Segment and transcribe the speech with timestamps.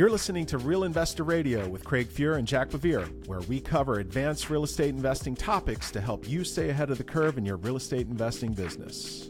[0.00, 3.98] You're listening to Real Investor Radio with Craig Fuhr and Jack BeVier, where we cover
[3.98, 7.58] advanced real estate investing topics to help you stay ahead of the curve in your
[7.58, 9.28] real estate investing business.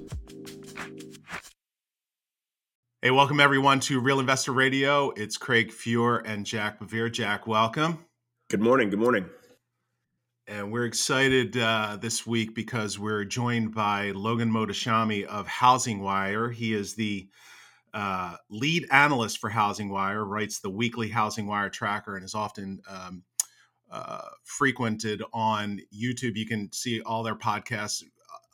[3.03, 5.11] Hey, welcome everyone to Real Investor Radio.
[5.17, 7.11] It's Craig Fuhr and Jack BeVier.
[7.13, 8.05] Jack, welcome.
[8.49, 8.91] Good morning.
[8.91, 9.29] Good morning.
[10.47, 16.55] And we're excited uh, this week because we're joined by Logan Mohtashami of HousingWire.
[16.55, 17.29] He is the
[17.93, 23.23] uh, lead analyst for HousingWire, writes the weekly HousingWire tracker, and is often um,
[23.91, 26.37] uh, frequented on YouTube.
[26.37, 28.03] You can see all their podcasts.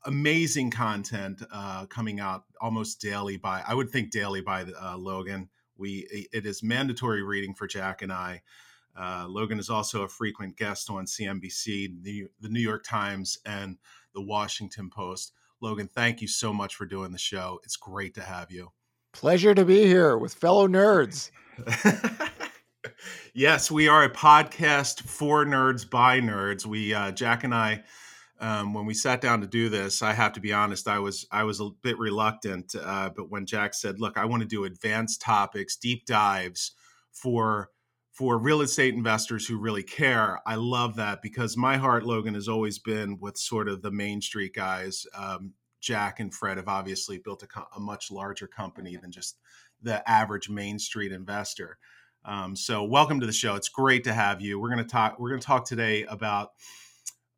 [0.04, 5.48] Amazing content uh, coming out almost daily by I would think daily by uh, Logan.
[5.76, 8.42] We it is mandatory reading for Jack and I.
[8.98, 13.76] Uh, Logan is also a frequent guest on CNBC, the, the New York Times, and
[14.14, 15.32] the Washington Post.
[15.60, 17.60] Logan, thank you so much for doing the show.
[17.64, 18.72] It's great to have you.
[19.16, 21.30] Pleasure to be here with fellow nerds.
[23.34, 26.66] yes, we are a podcast for nerds by nerds.
[26.66, 27.82] We uh, Jack and I,
[28.40, 31.26] um, when we sat down to do this, I have to be honest, I was
[31.32, 32.74] I was a bit reluctant.
[32.78, 36.72] Uh, but when Jack said, "Look, I want to do advanced topics, deep dives
[37.10, 37.70] for."
[38.12, 42.48] For real estate investors who really care, I love that because my heart, Logan, has
[42.48, 45.52] always been with sort of the Main Street guys, um,
[45.86, 49.38] Jack and Fred have obviously built a, a much larger company than just
[49.80, 51.78] the average Main Street investor.
[52.24, 53.54] Um, so, welcome to the show.
[53.54, 54.58] It's great to have you.
[54.58, 55.20] We're going to talk.
[55.20, 56.50] We're going to talk today about,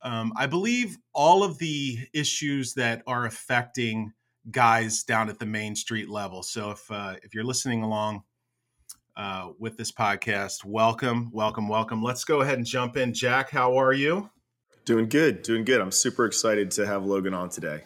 [0.00, 4.14] um, I believe, all of the issues that are affecting
[4.50, 6.42] guys down at the Main Street level.
[6.42, 8.22] So, if uh, if you're listening along
[9.14, 12.02] uh, with this podcast, welcome, welcome, welcome.
[12.02, 13.12] Let's go ahead and jump in.
[13.12, 14.30] Jack, how are you?
[14.86, 15.82] Doing good, doing good.
[15.82, 17.82] I'm super excited to have Logan on today.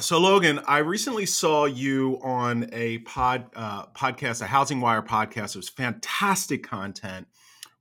[0.00, 5.54] So Logan, I recently saw you on a pod uh, podcast, a HousingWire podcast.
[5.54, 7.26] It was fantastic content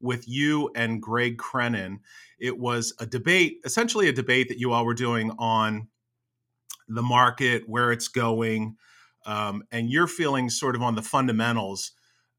[0.02, 2.02] with you and Greg Crennan.
[2.38, 5.88] It was a debate, essentially a debate that you all were doing on
[6.90, 8.76] the market, where it's going,
[9.26, 11.94] um, and your feelings sort of on the fundamentals.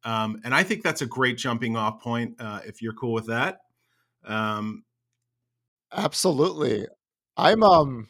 [0.04, 2.34] Um, and I think that's a great jumping off point.
[2.38, 3.60] Uh, if you're cool with that,
[4.26, 4.84] um,
[5.90, 6.86] absolutely.
[7.36, 8.08] I'm um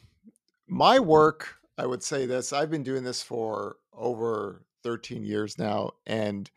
[0.66, 5.92] my work I would say this I've been doing this for over 13 years now,
[6.06, 6.50] and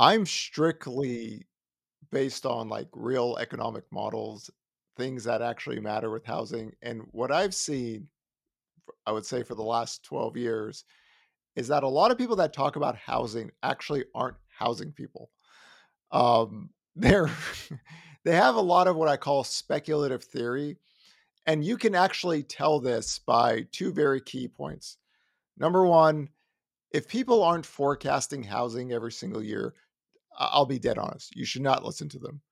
[0.00, 1.46] I'm strictly
[2.10, 4.50] based on like real economic models,
[4.96, 6.72] things that actually matter with housing.
[6.82, 8.08] And what I've seen,
[9.06, 10.84] I would say for the last 12 years,
[11.54, 15.30] is that a lot of people that talk about housing actually aren't housing people.
[16.10, 17.30] Um, they're
[18.24, 20.78] they have a lot of what I call speculative theory
[21.48, 24.98] and you can actually tell this by two very key points.
[25.56, 26.28] Number one,
[26.92, 29.74] if people aren't forecasting housing every single year,
[30.38, 31.34] I'll be dead honest.
[31.34, 32.42] You should not listen to them.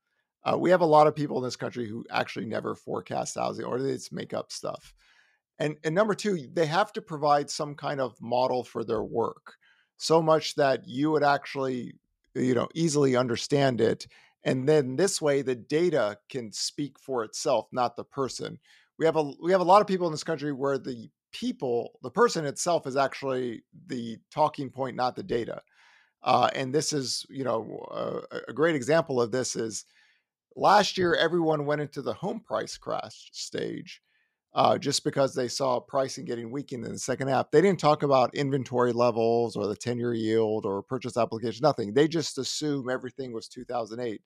[0.45, 3.67] Uh, we have a lot of people in this country who actually never forecast housing
[3.67, 4.95] or they just make up stuff.
[5.59, 9.57] And, and number two, they have to provide some kind of model for their work
[9.99, 11.95] so much that you would actually
[12.35, 14.07] you know easily understand it
[14.45, 18.59] and then this way the data can speak for itself not the person
[18.99, 21.99] we have a we have a lot of people in this country where the people,
[22.03, 25.61] the person itself, is actually the talking point, not the data.
[26.23, 29.85] Uh, and this is, you know, uh, a great example of this is
[30.57, 34.01] last year everyone went into the home price crash stage
[34.55, 37.51] uh, just because they saw pricing getting weakened in the second half.
[37.51, 41.93] They didn't talk about inventory levels or the 10 year yield or purchase application, nothing.
[41.93, 44.23] They just assume everything was 2008.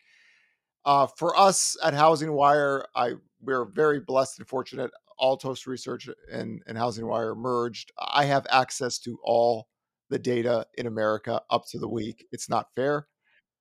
[0.84, 4.90] Uh, for us at HousingWire, I we're very blessed and fortunate.
[5.18, 7.92] Altos Research and, and HousingWire merged.
[7.98, 9.68] I have access to all
[10.08, 12.26] the data in America up to the week.
[12.32, 13.06] It's not fair.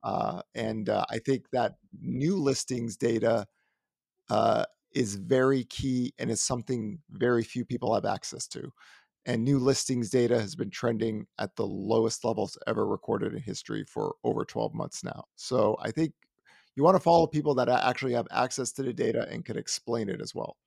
[0.04, 3.46] Uh, and uh, I think that new listings data
[4.30, 8.72] uh, is very key and is something very few people have access to.
[9.26, 13.84] And new listings data has been trending at the lowest levels ever recorded in history
[13.84, 15.26] for over 12 months now.
[15.36, 16.14] So I think
[16.76, 20.10] you want to follow people that actually have access to the data and can explain
[20.10, 20.58] it as well.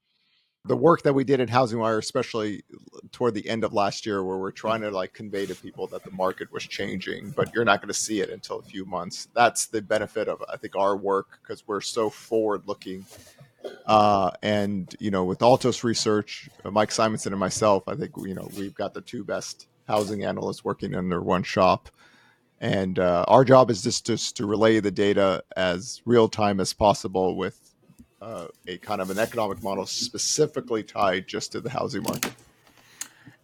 [0.64, 2.62] The work that we did at HousingWire, especially
[3.10, 6.04] toward the end of last year, where we're trying to like convey to people that
[6.04, 9.26] the market was changing, but you're not going to see it until a few months.
[9.34, 13.04] That's the benefit of I think our work because we're so forward looking.
[13.86, 18.34] Uh, and you know, with Altos Research, uh, Mike Simonsen and myself, I think you
[18.34, 21.88] know we've got the two best housing analysts working under one shop
[22.62, 26.72] and uh, our job is just, just to relay the data as real time as
[26.72, 27.58] possible with
[28.22, 32.32] uh, a kind of an economic model specifically tied just to the housing market.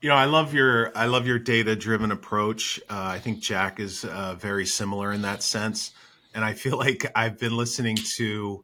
[0.00, 2.79] You know, I love your I love your data driven approach.
[2.88, 5.91] Uh, I think Jack is uh, very similar in that sense,
[6.32, 8.62] and I feel like I've been listening to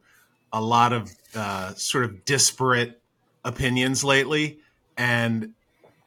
[0.53, 3.01] a lot of uh, sort of disparate
[3.43, 4.59] opinions lately,
[4.95, 5.53] and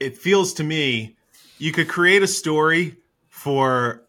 [0.01, 1.17] it feels to me
[1.59, 2.97] you could create a story
[3.29, 4.07] for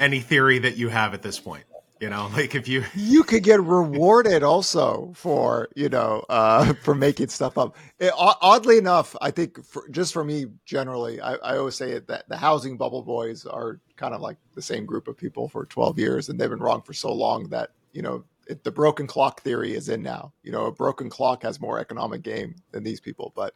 [0.00, 1.64] any theory that you have at this point.
[2.00, 6.94] You know, like if you you could get rewarded also for you know uh, for
[6.94, 7.76] making stuff up.
[8.00, 12.08] It, oddly enough, I think for, just for me generally, I, I always say it,
[12.08, 15.66] that the housing bubble boys are kind of like the same group of people for
[15.66, 19.06] twelve years, and they've been wrong for so long that you know it, the broken
[19.06, 20.32] clock theory is in now.
[20.42, 23.54] You know, a broken clock has more economic game than these people, but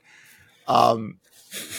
[0.69, 1.19] um,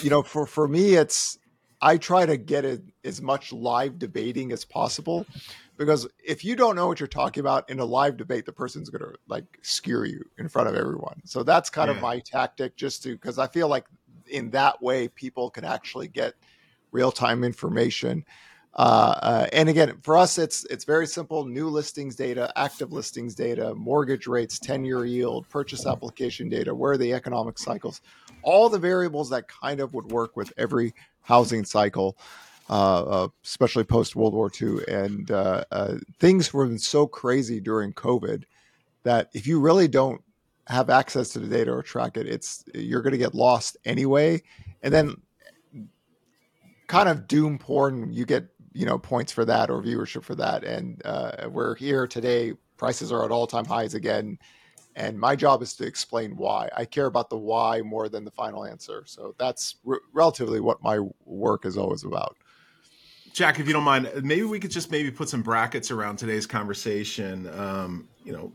[0.02, 1.38] you know, for for me, it's
[1.82, 5.26] I try to get it, as much live debating as possible
[5.78, 8.90] because if you don't know what you're talking about in a live debate, the person's
[8.90, 11.22] going to like skewer you in front of everyone.
[11.26, 11.96] So that's kind yeah.
[11.96, 13.86] of my tactic, just to because I feel like
[14.28, 16.34] in that way people can actually get
[16.92, 18.26] real time information.
[18.78, 23.34] Uh, uh, and again, for us, it's it's very simple: new listings data, active listings
[23.36, 28.02] data, mortgage rates, ten year yield, purchase application data, where are the economic cycles,
[28.44, 30.94] all the variables that kind of would work with every
[31.26, 32.18] housing cycle
[32.68, 34.80] uh, uh, especially post World War II.
[34.88, 38.44] And uh, uh, things were so crazy during COVID
[39.04, 40.22] that if you really don't
[40.68, 44.42] have access to the data or track it, it's you're going to get lost anyway.
[44.82, 45.16] And then
[46.88, 50.64] kind of doom porn, you get you know points for that or viewership for that.
[50.64, 51.04] And
[51.52, 52.54] we're here today.
[52.78, 54.40] Prices are at all time highs again.
[54.96, 56.70] And my job is to explain why.
[56.76, 59.04] I care about the why more than the final answer.
[59.06, 62.38] So that's re- relatively what my work is always about.
[63.34, 66.48] Jack, if you don't mind, maybe we could just maybe put some brackets around today's
[66.48, 67.50] conversation.
[67.60, 68.54] Um, you know,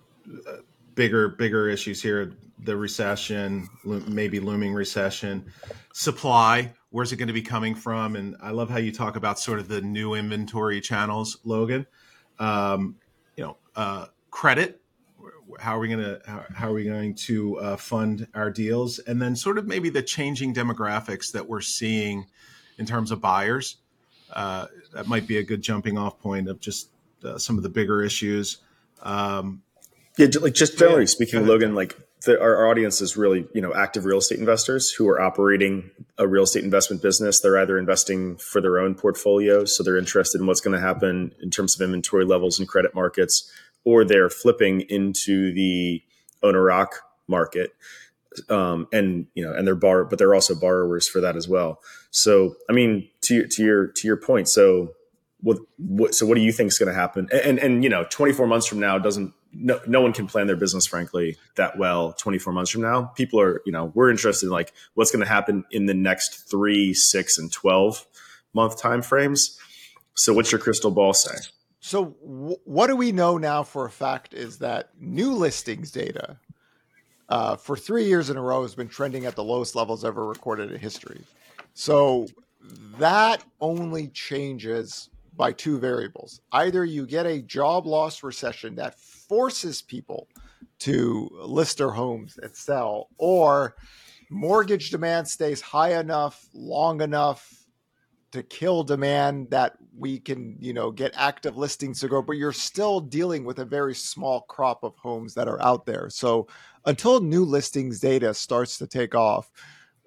[0.49, 0.57] uh,
[0.95, 2.33] bigger bigger issues here:
[2.65, 5.45] the recession, lo- maybe looming recession,
[5.93, 6.73] supply.
[6.89, 8.17] Where's it going to be coming from?
[8.17, 11.87] And I love how you talk about sort of the new inventory channels, Logan.
[12.39, 12.97] Um,
[13.37, 14.80] you know, uh, credit.
[15.59, 18.99] How are we going to how, how, are we going to uh, fund our deals?
[19.01, 22.27] And then sort of maybe the changing demographics that we're seeing
[22.79, 23.77] in terms of buyers
[24.33, 26.89] uh, that might be a good jumping off point of just
[27.25, 28.59] uh, some of the bigger issues.
[29.03, 29.63] Um,
[30.19, 33.75] yeah, like just generally yeah, speaking, Logan, like the, our, audience is really you know
[33.75, 37.41] active real estate investors who are operating a real estate investment business.
[37.41, 41.35] They're either investing for their own portfolio, so they're interested in what's going to happen
[41.41, 43.51] in terms of inventory levels and credit markets,
[43.85, 46.03] or they're flipping into the
[46.43, 46.89] owner-occ
[47.29, 47.73] market
[48.49, 51.81] um, and you know, and they're but they're also borrowers for that as well.
[52.11, 54.95] So, I mean, to to your to your point, so
[55.41, 57.29] what, what so what do you think is going to happen?
[57.33, 60.47] And, and, and you know, 24 months from now doesn't no no one can plan
[60.47, 63.07] their business frankly that well 24 months from now.
[63.17, 66.49] People are you know we're interested in like what's going to happen in the next
[66.49, 68.07] three, six, and 12
[68.55, 69.59] month time frames.
[70.15, 71.37] So, what's your crystal ball say?
[71.81, 76.39] So, w- what do we know now for a fact is that new listings data
[77.31, 80.27] uh, for three years in a row has been trending at the lowest levels ever
[80.27, 81.23] recorded in history.
[81.75, 82.27] So
[82.99, 86.41] that only changes by two variables.
[86.53, 90.29] Either you get a job loss recession that forces people
[90.81, 93.77] to list their homes and sell, or
[94.29, 97.60] mortgage demand stays high enough, long enough
[98.33, 102.53] to kill demand that we can, you know, get active listings to grow, but you're
[102.53, 106.09] still dealing with a very small crop of homes that are out there.
[106.11, 106.47] So
[106.87, 109.51] until new listings data starts to take off,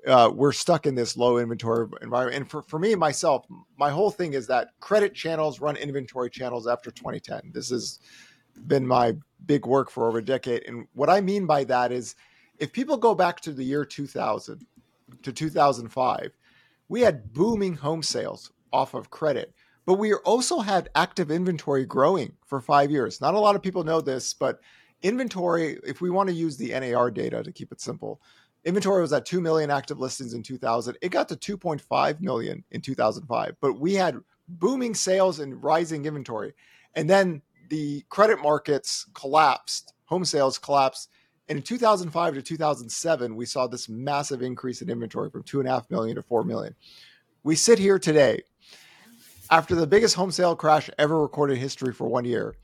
[0.07, 2.37] uh, we're stuck in this low inventory environment.
[2.37, 3.45] And for, for me, myself,
[3.77, 7.51] my whole thing is that credit channels run inventory channels after 2010.
[7.53, 7.99] This has
[8.67, 10.63] been my big work for over a decade.
[10.67, 12.15] And what I mean by that is
[12.59, 14.65] if people go back to the year 2000
[15.21, 16.31] to 2005,
[16.89, 19.53] we had booming home sales off of credit,
[19.85, 23.21] but we also had active inventory growing for five years.
[23.21, 24.59] Not a lot of people know this, but
[25.01, 28.21] inventory, if we want to use the NAR data to keep it simple,
[28.63, 30.97] inventory was at 2 million active listings in 2000.
[31.01, 36.53] It got to 2.5 million in 2005, but we had booming sales and rising inventory.
[36.95, 41.09] And then the credit markets collapsed, home sales collapsed.
[41.49, 46.15] And in 2005 to 2007, we saw this massive increase in inventory from 2.5 million
[46.15, 46.75] to 4 million.
[47.43, 48.41] We sit here today
[49.51, 52.55] after the biggest home sale crash ever recorded in history for one year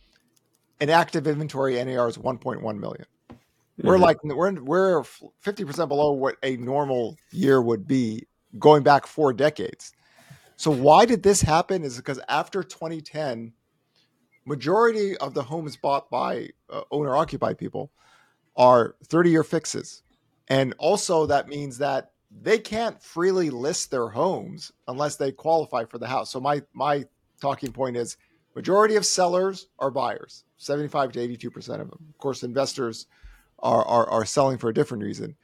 [0.81, 3.05] an active inventory NAR is 1.1 million.
[3.29, 3.87] Mm-hmm.
[3.87, 9.33] We're like we're we're 50% below what a normal year would be going back four
[9.33, 9.93] decades.
[10.55, 13.53] So why did this happen is because after 2010
[14.45, 17.91] majority of the homes bought by uh, owner occupied people
[18.59, 20.03] are 30 year fixes.
[20.49, 25.97] And also that means that they can't freely list their homes unless they qualify for
[25.97, 26.29] the house.
[26.29, 27.05] So my my
[27.41, 28.17] talking point is
[28.55, 32.05] majority of sellers are buyers, 75 to 82% of them.
[32.09, 33.07] Of course, investors
[33.59, 35.35] are, are, are selling for a different reason.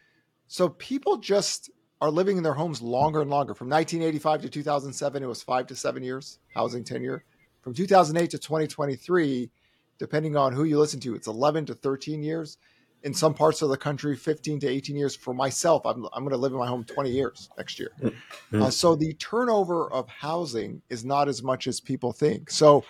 [0.48, 3.53] So people just are living in their homes longer and longer.
[3.53, 7.24] From 1985 to 2007, it was five to seven years housing tenure.
[7.62, 9.50] From 2008 to 2023,
[9.98, 12.57] depending on who you listen to, it's 11 to 13 years
[13.06, 15.16] in some parts of the country 15 to 18 years.
[15.16, 17.92] For myself i'm, I'm going to live in my home 20 years next year.
[18.02, 18.64] Mm-hmm.
[18.64, 22.50] uh, so the turnover of housing is not as much as people think.
[22.50, 22.84] So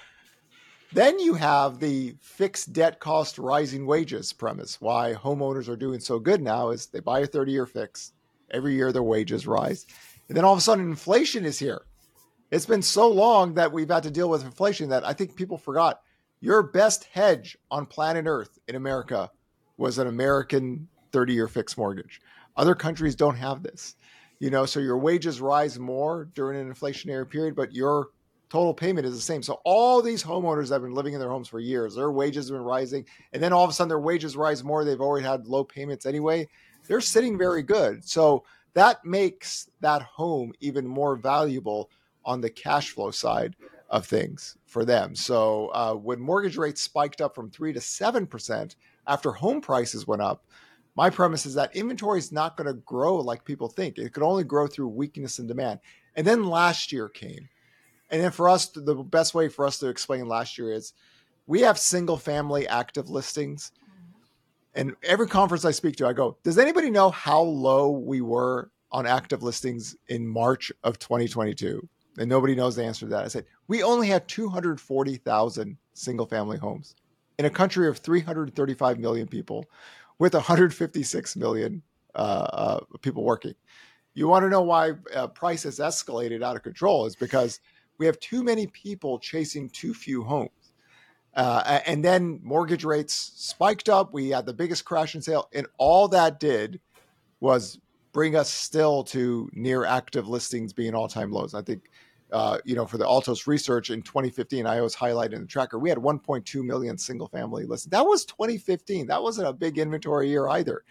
[0.94, 4.80] then you have the fixed debt cost rising wages premise.
[4.80, 8.14] Why homeowners are doing so good now is they buy a 30 year fix.
[8.52, 9.86] Every year their wages rise.
[10.30, 11.82] And then all of a sudden inflation is here.
[12.52, 15.58] It's been so long that we've had to deal with inflation that i think people
[15.58, 16.02] forgot.
[16.40, 19.30] Your best hedge on planet earth in america
[19.77, 22.22] was an American 30 year fixed mortgage.
[22.58, 23.96] Other countries don't have this.
[24.39, 28.10] You know, so your wages rise more during an inflationary period, but your
[28.50, 29.41] total payment is the same.
[29.41, 31.96] So all these homeowners have been living in their homes for years.
[31.96, 34.84] Their wages have been rising, and then all of a sudden their wages rise more.
[34.84, 36.48] They've already had low payments anyway.
[36.88, 38.08] They're sitting very good.
[38.08, 41.89] So that makes that home even more valuable
[42.25, 43.55] on the cash flow side
[43.89, 45.15] of things for them.
[45.15, 48.75] So uh, when mortgage rates spiked up from three to seven percent,
[49.08, 50.46] after home prices went up,
[50.96, 53.98] my premise is that inventory is not going to grow like people think.
[53.98, 55.80] It could only grow through weakness in demand.
[56.16, 57.50] And then last year came.
[58.10, 60.94] And then for us, the best way for us to explain last year is
[61.48, 63.72] we have single family active listings.
[64.74, 68.72] And every conference I speak to, I go, Does anybody know how low we were
[68.92, 71.88] on active listings in March of 2022?
[72.18, 73.26] And nobody knows the answer to that.
[73.26, 76.96] I said, We only had 240,000 single family homes
[77.38, 79.65] in a country of 335 million people
[80.20, 81.82] with 156 million
[82.15, 83.56] uh, uh, people working.
[84.13, 87.60] You want to know why uh, prices escalated out of control is because
[87.98, 90.50] we have too many people chasing too few homes.
[91.36, 94.13] Uh, and then mortgage rates spiked up.
[94.13, 96.80] We had the biggest crash in sale, and all that did
[97.42, 97.77] was
[98.13, 101.54] bring us still to near active listings being all time lows.
[101.54, 101.89] I think
[102.36, 105.80] uh, you know, for the Altos research in 2015, I always highlight in the tracker,
[105.80, 107.92] we had 1.2 million single family listings.
[107.92, 109.08] That was 2015.
[109.08, 110.84] That wasn't a big inventory year either.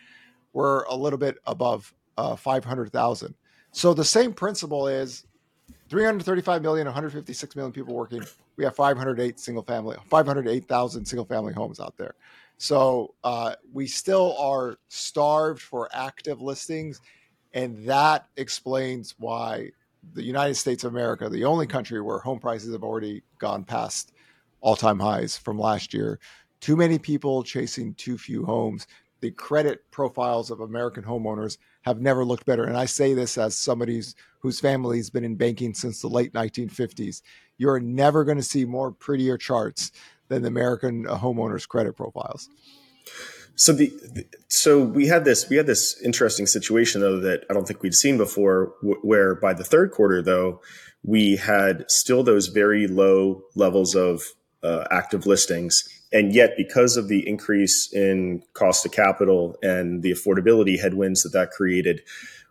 [0.54, 3.34] We're a little bit above uh, 500,000.
[3.72, 5.26] So the same principle is
[5.90, 8.24] 335 million, 156 million people working.
[8.56, 12.14] We have 508 single family, 508,000 single family homes out there.
[12.56, 17.02] So uh, we still are starved for active listings.
[17.52, 19.72] And that explains why
[20.12, 24.12] the United States of America, the only country where home prices have already gone past
[24.60, 26.18] all time highs from last year.
[26.60, 28.86] Too many people chasing too few homes.
[29.20, 32.64] The credit profiles of American homeowners have never looked better.
[32.64, 34.02] And I say this as somebody
[34.40, 37.22] whose family has been in banking since the late 1950s.
[37.58, 39.92] You're never going to see more prettier charts
[40.28, 42.48] than the American homeowners' credit profiles.
[43.56, 47.54] So the, the, so we had this we had this interesting situation though that I
[47.54, 50.60] don't think we'd seen before, where by the third quarter though
[51.04, 54.22] we had still those very low levels of
[54.62, 60.10] uh, active listings, and yet because of the increase in cost of capital and the
[60.10, 62.02] affordability headwinds that that created,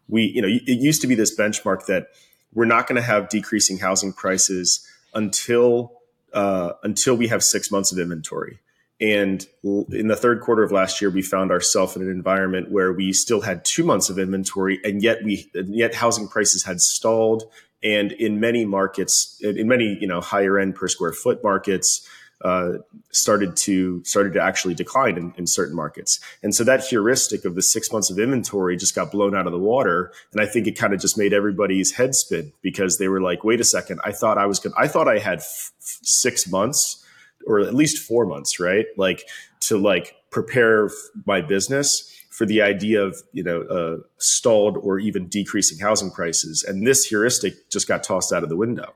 [0.08, 2.08] we you know it used to be this benchmark that
[2.54, 6.00] we're not going to have decreasing housing prices until
[6.34, 8.60] uh, until we have six months of inventory
[9.04, 12.94] and in the third quarter of last year, we found ourselves in an environment where
[12.94, 17.44] we still had two months of inventory, and yet we yet housing prices had stalled.
[17.84, 22.08] And in many markets, in many you know higher end per square foot markets,
[22.46, 22.76] uh,
[23.12, 26.22] started to started to actually decline in, in, certain markets.
[26.42, 29.52] And so that heuristic of the six months of inventory just got blown out of
[29.52, 30.14] the water.
[30.32, 33.44] And I think it kind of just made everybody's head spin because they were like,
[33.44, 34.00] "Wait a second!
[34.06, 37.03] I thought I was going I thought I had f- six months."
[37.48, 38.86] Or at least four months, right?
[38.98, 39.24] Like
[39.62, 40.90] to like prepare
[41.26, 46.64] my business for the idea of you know uh, stalled or even decreasing housing prices,
[46.64, 48.94] and this heuristic just got tossed out of the window.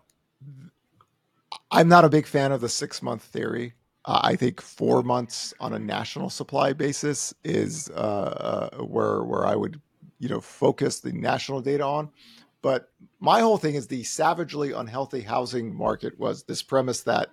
[1.72, 3.74] I'm not a big fan of the six month theory.
[4.06, 9.46] Uh, I think four months on a national supply basis is uh, uh, where where
[9.46, 9.82] I would
[10.20, 12.10] you know focus the national data on.
[12.62, 12.90] But
[13.20, 17.30] my whole thing is the savagely unhealthy housing market was this premise that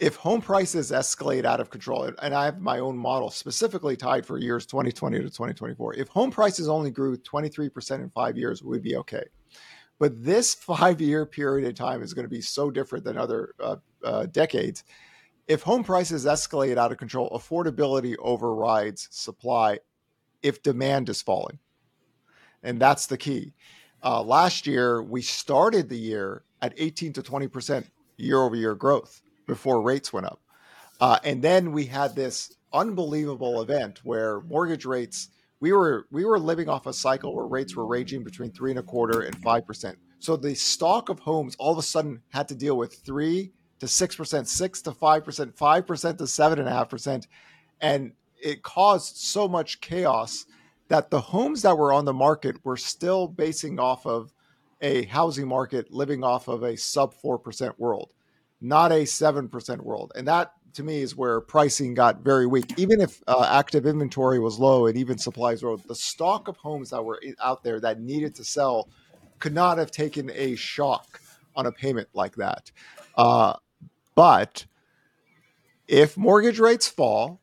[0.00, 4.24] if home prices escalate out of control, and I have my own model specifically tied
[4.24, 8.82] for years 2020 to 2024, if home prices only grew 23% in five years, we'd
[8.82, 9.24] be okay.
[9.98, 13.54] But this five year period of time is going to be so different than other
[13.60, 14.84] uh, uh, decades.
[15.46, 19.80] If home prices escalate out of control, affordability overrides supply
[20.42, 21.58] if demand is falling.
[22.62, 23.52] and that's the key.
[24.02, 28.74] Uh, last year, we started the year at 18 to 20 percent year over year
[28.74, 30.40] growth before rates went up,
[31.00, 35.28] uh, and then we had this unbelievable event where mortgage rates
[35.60, 38.78] we were we were living off a cycle where rates were ranging between three and
[38.78, 39.98] a quarter and five percent.
[40.20, 43.88] So the stock of homes all of a sudden had to deal with three to
[43.88, 47.26] six percent, six to five percent, five percent to seven and a half percent,
[47.80, 50.46] and it caused so much chaos
[50.88, 54.32] that the homes that were on the market were still basing off of
[54.80, 58.10] a housing market living off of a sub 4% world,
[58.60, 60.12] not a 7% world.
[60.14, 62.78] And that to me is where pricing got very weak.
[62.78, 66.90] Even if uh, active inventory was low and even supplies were, the stock of homes
[66.90, 68.88] that were out there that needed to sell
[69.38, 71.20] could not have taken a shock
[71.56, 72.70] on a payment like that.
[73.16, 73.54] Uh,
[74.14, 74.66] but
[75.88, 77.40] if mortgage rates fall,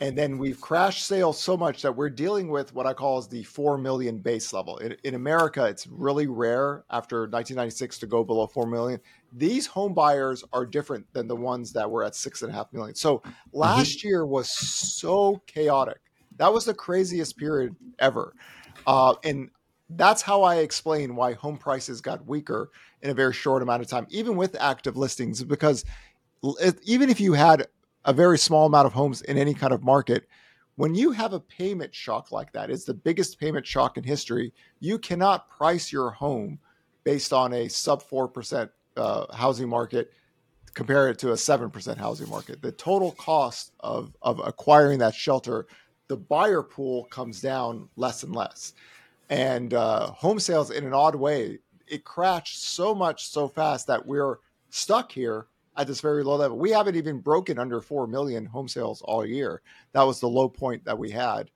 [0.00, 3.26] and then we've crashed sales so much that we're dealing with what I call as
[3.26, 4.76] the 4 million base level.
[4.78, 9.00] In, in, America, it's really rare after 1996 to go below 4 million.
[9.32, 12.94] These home buyers are different than the ones that were at 6.5 million.
[12.94, 14.08] So last mm-hmm.
[14.08, 15.98] year was so chaotic.
[16.36, 18.34] That was the craziest period ever.
[18.86, 19.50] Uh, and
[19.90, 22.70] that's how I explain why home prices got weaker
[23.02, 25.84] in a very short amount of time, even with active listings, because
[26.84, 27.66] even if you had
[28.04, 30.28] a very small amount of homes in any kind of market.
[30.76, 34.52] When you have a payment shock like that, it's the biggest payment shock in history.
[34.80, 36.58] You cannot price your home
[37.04, 40.12] based on a sub 4% uh, housing market,
[40.74, 42.62] compare it to a 7% housing market.
[42.62, 45.66] The total cost of, of acquiring that shelter,
[46.08, 48.74] the buyer pool comes down less and less.
[49.30, 54.06] And uh, home sales, in an odd way, it crashed so much so fast that
[54.06, 54.38] we're
[54.70, 55.46] stuck here
[55.78, 56.58] at this very low level.
[56.58, 59.62] We haven't even broken under 4 million home sales all year.
[59.92, 61.50] That was the low point that we had.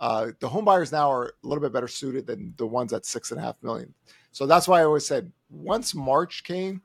[0.00, 3.06] Uh, the home buyers now are a little bit better suited than the ones at
[3.06, 3.94] six and a half million.
[4.32, 6.82] So that's why I always said once March came,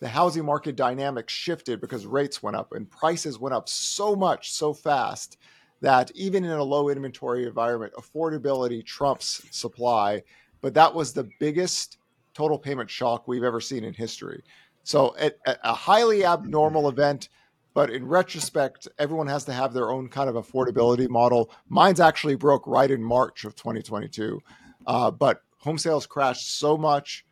[0.00, 4.52] the housing market dynamic shifted because rates went up and prices went up so much
[4.52, 5.38] so fast
[5.80, 10.22] that even in a low inventory environment, affordability trumps supply.
[10.60, 11.98] But that was the biggest
[12.34, 14.42] total payment shock we've ever seen in history.
[14.88, 15.32] So a,
[15.64, 17.28] a highly abnormal event,
[17.74, 21.50] but in retrospect, everyone has to have their own kind of affordability model.
[21.68, 24.40] Mine's actually broke right in March of 2022,
[24.86, 27.26] uh, but home sales crashed so much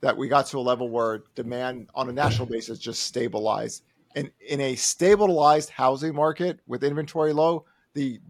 [0.00, 3.82] that we got to a level where demand on a national basis just stabilized.
[4.14, 8.20] And in a stabilized housing market with inventory low, the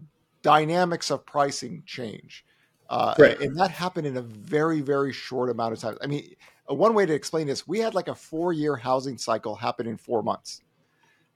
[0.41, 2.43] dynamics of pricing change.
[2.89, 3.39] Uh, right.
[3.39, 5.97] And that happened in a very, very short amount of time.
[6.01, 6.33] I mean,
[6.67, 9.97] one way to explain this, we had like a four year housing cycle happen in
[9.97, 10.61] four months.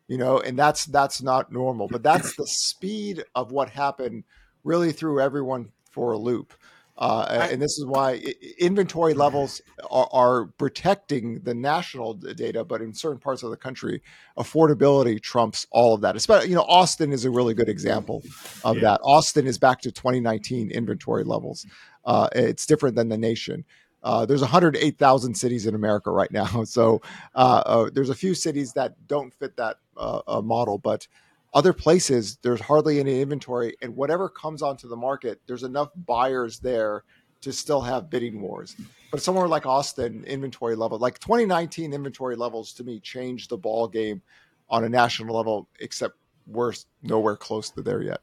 [0.08, 4.26] You know, and that's that's not normal, but that's the speed of what happened
[4.64, 6.54] really threw everyone for a loop.
[6.98, 8.22] Uh, and this is why
[8.60, 14.04] inventory levels are, are, protecting the national data, but in certain parts of the country,
[14.38, 16.16] affordability trumps all of that.
[16.16, 18.22] Especially, you know, Austin is a really good example
[18.64, 18.82] of yeah.
[18.82, 19.02] that.
[19.04, 21.66] Austin is back to 2019 inventory levels.
[22.06, 23.66] Uh, it's different than the nation.
[24.04, 27.02] Uh, there's 108,000 cities in America right now, so
[27.36, 31.08] uh, uh, there's a few cities that don't fit that uh, uh, model, but
[31.54, 36.60] other places there's hardly any inventory, and whatever comes onto the market, there's enough buyers
[36.60, 37.04] there
[37.42, 38.76] to still have bidding wars.
[39.12, 43.88] But somewhere like Austin, inventory level, like 2019 inventory levels, to me changed the ball
[43.88, 44.22] game
[44.70, 45.68] on a national level.
[45.80, 46.16] Except
[46.48, 48.22] we're nowhere close to there yet.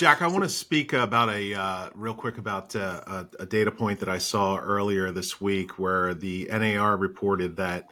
[0.00, 3.70] Jack, I want to speak about a uh, real quick about uh, a, a, data
[3.70, 7.90] point that I saw earlier this week, where the NAR reported that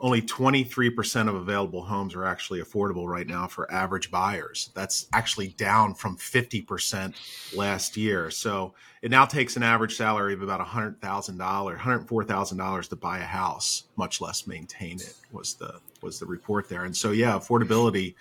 [0.00, 4.70] only 23% of available homes are actually affordable right now for average buyers.
[4.74, 8.30] That's actually down from 50% last year.
[8.30, 8.72] So
[9.02, 14.22] it now takes an average salary of about $100,000, $104,000 to buy a house, much
[14.22, 15.14] less maintain it.
[15.32, 16.86] Was the was the report there?
[16.86, 18.14] And so yeah, affordability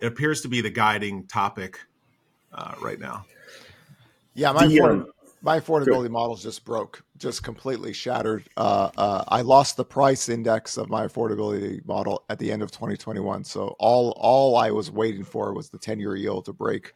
[0.00, 1.78] it appears to be the guiding topic
[2.54, 3.24] uh, right now.
[4.34, 5.12] Yeah, my, the, um,
[5.42, 8.44] my affordability models just broke, just completely shattered.
[8.56, 12.70] Uh, uh, I lost the price index of my affordability model at the end of
[12.70, 13.44] 2021.
[13.44, 16.94] So all all I was waiting for was the 10 year yield to break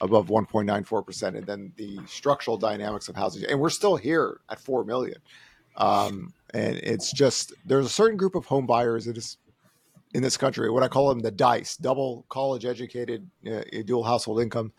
[0.00, 3.44] above 1.94 percent, and then the structural dynamics of housing.
[3.50, 5.18] And we're still here at four million.
[5.76, 9.38] Um, and it's just there's a certain group of home buyers that is
[10.14, 14.40] in this country, what I call them the dice, double college educated, uh, dual household
[14.40, 14.72] income,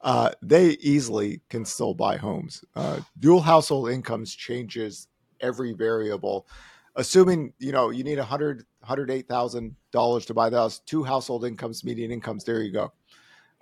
[0.00, 2.64] uh, they easily can still buy homes.
[2.74, 5.08] Uh, dual household incomes changes
[5.40, 6.46] every variable.
[6.96, 10.80] Assuming you know you need a hundred hundred eight thousand dollars to buy the house,
[10.80, 12.44] two household incomes, median incomes.
[12.44, 12.92] There you go.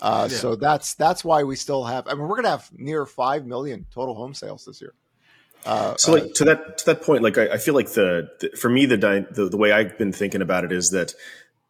[0.00, 0.36] Uh, yeah.
[0.38, 2.08] So that's that's why we still have.
[2.08, 4.94] I mean, we're going to have near five million total home sales this year.
[5.66, 8.30] Uh, so, like uh, to that to that point, like I, I feel like the,
[8.40, 8.96] the, for me the,
[9.30, 11.14] the the way I've been thinking about it is that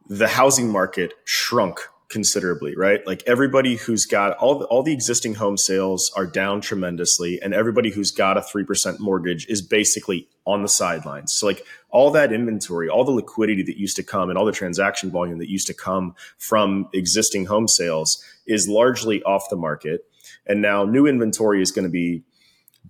[0.09, 3.07] the housing market shrunk considerably, right?
[3.07, 7.55] Like everybody who's got all the, all the existing home sales are down tremendously, and
[7.55, 11.33] everybody who's got a three percent mortgage is basically on the sidelines.
[11.33, 14.53] So like all that inventory, all the liquidity that used to come, and all the
[14.53, 20.05] transaction volume that used to come from existing home sales is largely off the market,
[20.47, 22.23] and now new inventory is going to be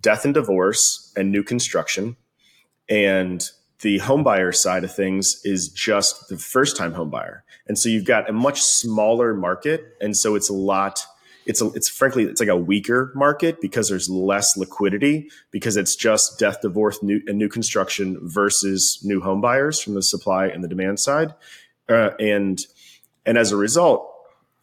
[0.01, 2.15] death and divorce and new construction,
[2.89, 3.49] and
[3.81, 7.41] the homebuyer side of things is just the first time homebuyer.
[7.67, 9.95] And so you've got a much smaller market.
[9.99, 11.05] And so it's a lot,
[11.45, 15.95] it's a, it's frankly, it's like a weaker market because there's less liquidity because it's
[15.95, 20.67] just death, divorce, new, and new construction versus new homebuyers from the supply and the
[20.67, 21.33] demand side.
[21.89, 22.65] Uh, and,
[23.25, 24.10] and as a result,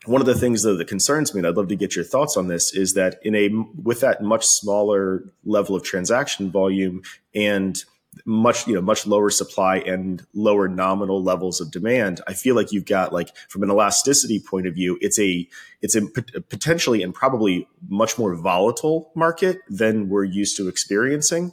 [0.07, 2.37] one of the things though that concerns me, and I'd love to get your thoughts
[2.37, 3.49] on this, is that in a
[3.83, 7.03] with that much smaller level of transaction volume
[7.35, 7.83] and
[8.25, 12.73] much you know much lower supply and lower nominal levels of demand i feel like
[12.73, 15.47] you've got like from an elasticity point of view it's a
[15.83, 21.53] it's a potentially and probably much more volatile market than we're used to experiencing.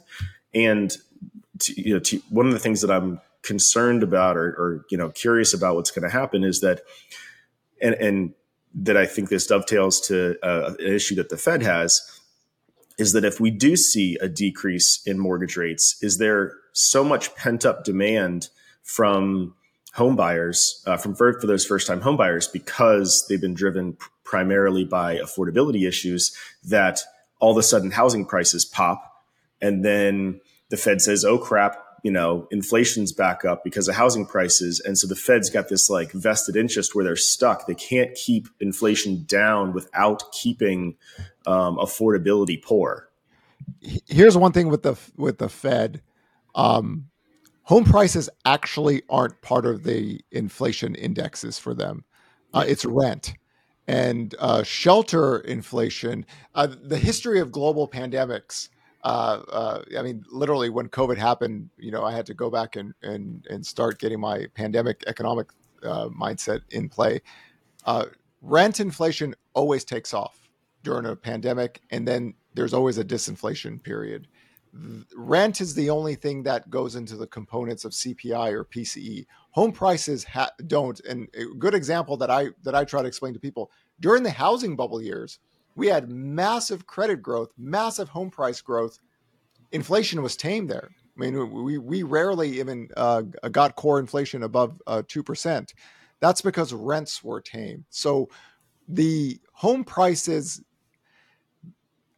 [0.54, 0.96] And
[1.60, 4.98] to, you know to, one of the things that i'm concerned about or, or you
[4.98, 6.82] know curious about what's going to happen is that
[7.80, 8.34] and and
[8.74, 12.16] that i think this dovetails to uh, an issue that the fed has
[12.98, 17.34] is that if we do see a decrease in mortgage rates, is there so much
[17.36, 18.48] pent up demand
[18.82, 19.54] from
[19.94, 23.96] home buyers, uh, from for, for, those first time home buyers, because they've been driven
[24.24, 27.00] primarily by affordability issues that
[27.38, 29.12] all of a sudden housing prices pop
[29.60, 34.26] and then the Fed says, oh crap, you know, inflation's back up because of housing
[34.26, 34.80] prices.
[34.80, 37.66] And so the Fed's got this like vested interest where they're stuck.
[37.66, 40.96] They can't keep inflation down without keeping
[41.46, 43.08] um, affordability poor.
[43.80, 46.02] Here's one thing with the with the Fed.
[46.54, 47.08] Um,
[47.62, 52.04] home prices actually aren't part of the inflation indexes for them.
[52.54, 53.34] Uh, it's rent
[53.88, 56.26] and uh, shelter inflation.
[56.54, 58.68] Uh, the history of global pandemics
[59.06, 62.74] uh, uh, I mean, literally when COVID happened, you know, I had to go back
[62.74, 65.50] and and and start getting my pandemic economic
[65.84, 67.20] uh, mindset in play.
[67.84, 68.06] Uh,
[68.42, 70.50] rent inflation always takes off
[70.82, 74.26] during a pandemic, and then there's always a disinflation period.
[75.16, 79.24] Rent is the only thing that goes into the components of CPI or PCE.
[79.52, 80.98] Home prices ha- don't.
[81.08, 84.30] And a good example that I that I try to explain to people during the
[84.30, 85.38] housing bubble years
[85.76, 88.98] we had massive credit growth, massive home price growth.
[89.70, 90.90] Inflation was tame there.
[91.16, 95.72] I mean, we, we rarely even uh, got core inflation above uh, 2%.
[96.20, 97.84] That's because rents were tame.
[97.90, 98.28] So
[98.88, 100.62] the home prices,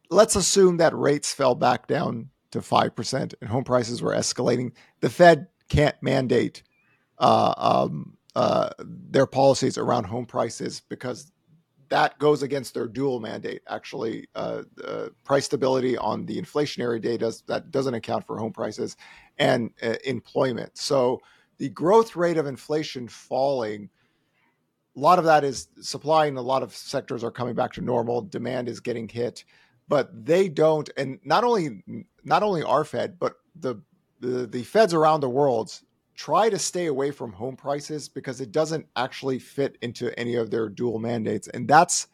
[0.09, 4.71] let's assume that rates fell back down to 5% and home prices were escalating.
[5.01, 6.63] The Fed can't mandate
[7.19, 11.31] uh, um, uh, their policies around home prices because
[11.89, 13.61] that goes against their dual mandate.
[13.67, 14.63] Actually, uh,
[15.23, 18.95] price stability on the inflationary data that doesn't account for home prices
[19.37, 20.77] and uh, employment.
[20.77, 21.19] So
[21.57, 23.89] the growth rate of inflation falling.
[24.95, 27.81] A lot of that is supply, and a lot of sectors are coming back to
[27.81, 28.21] normal.
[28.21, 29.45] Demand is getting hit,
[29.87, 30.89] but they don't.
[30.97, 31.83] And not only
[32.23, 33.81] not only our Fed, but the
[34.19, 35.79] the, the feds around the world
[36.19, 40.51] try to stay away from home prices because it doesn't actually fit into any of
[40.51, 41.47] their dual mandates.
[41.47, 42.07] And that's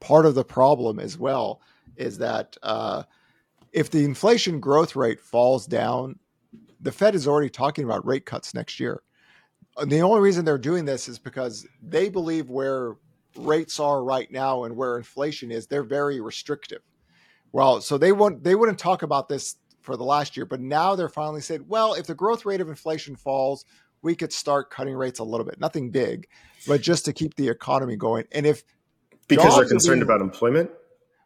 [0.00, 1.60] part of the problem as well
[1.94, 3.04] is that uh,
[3.72, 6.18] if the inflation growth rate falls down
[6.80, 9.04] the fed is already talking about rate cuts next year.
[9.76, 12.96] And the only reason they're doing this is because they believe where
[13.36, 16.82] rates are right now and where inflation is they're very restrictive.
[17.52, 20.46] Well so they won't they wouldn't talk about this for the last year.
[20.46, 23.64] But now they're finally said, well, if the growth rate of inflation falls,
[24.00, 25.60] we could start cutting rates a little bit.
[25.60, 26.26] Nothing big,
[26.66, 28.24] but just to keep the economy going.
[28.32, 28.64] And if
[29.28, 30.70] because they're concerned being, about employment.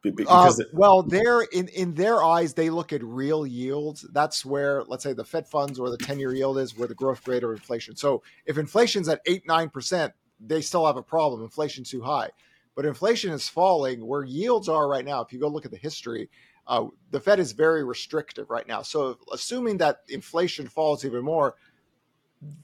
[0.04, 4.06] Uh, because uh, well, they're in in their eyes, they look at real yields.
[4.12, 6.94] That's where, let's say, the Fed funds or the ten year yield is, where the
[6.94, 7.96] growth rate of inflation.
[7.96, 11.42] So if inflation's at eight nine percent, they still have a problem.
[11.42, 12.30] Inflation's too high,
[12.76, 14.06] but inflation is falling.
[14.06, 16.30] Where yields are right now, if you go look at the history,
[16.66, 18.82] uh, the Fed is very restrictive right now.
[18.82, 21.54] So, assuming that inflation falls even more,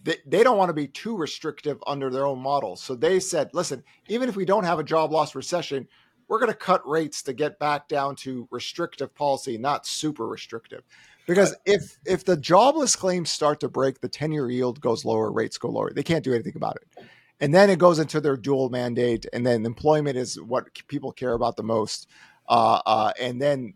[0.02, 2.82] they, they don't want to be too restrictive under their own models.
[2.82, 5.88] So, they said, listen, even if we don't have a job loss recession,
[6.28, 10.82] we're going to cut rates to get back down to restrictive policy, not super restrictive.
[11.26, 15.30] Because if if the jobless claims start to break, the 10 year yield goes lower,
[15.30, 15.92] rates go lower.
[15.92, 17.04] They can't do anything about it.
[17.40, 21.32] and then it goes into their dual mandate, and then employment is what people care
[21.32, 22.08] about the most,
[22.48, 23.74] uh, uh, and then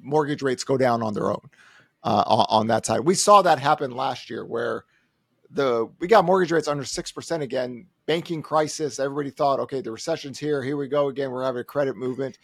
[0.00, 1.50] mortgage rates go down on their own
[2.02, 3.00] uh, on that side.
[3.00, 4.84] We saw that happen last year, where
[5.50, 7.86] the we got mortgage rates under six percent again.
[8.04, 8.98] Banking crisis.
[8.98, 10.60] Everybody thought, okay, the recession's here.
[10.60, 11.30] Here we go again.
[11.30, 12.36] We're having a credit movement.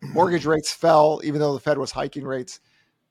[0.00, 2.60] Mortgage rates fell, even though the Fed was hiking rates,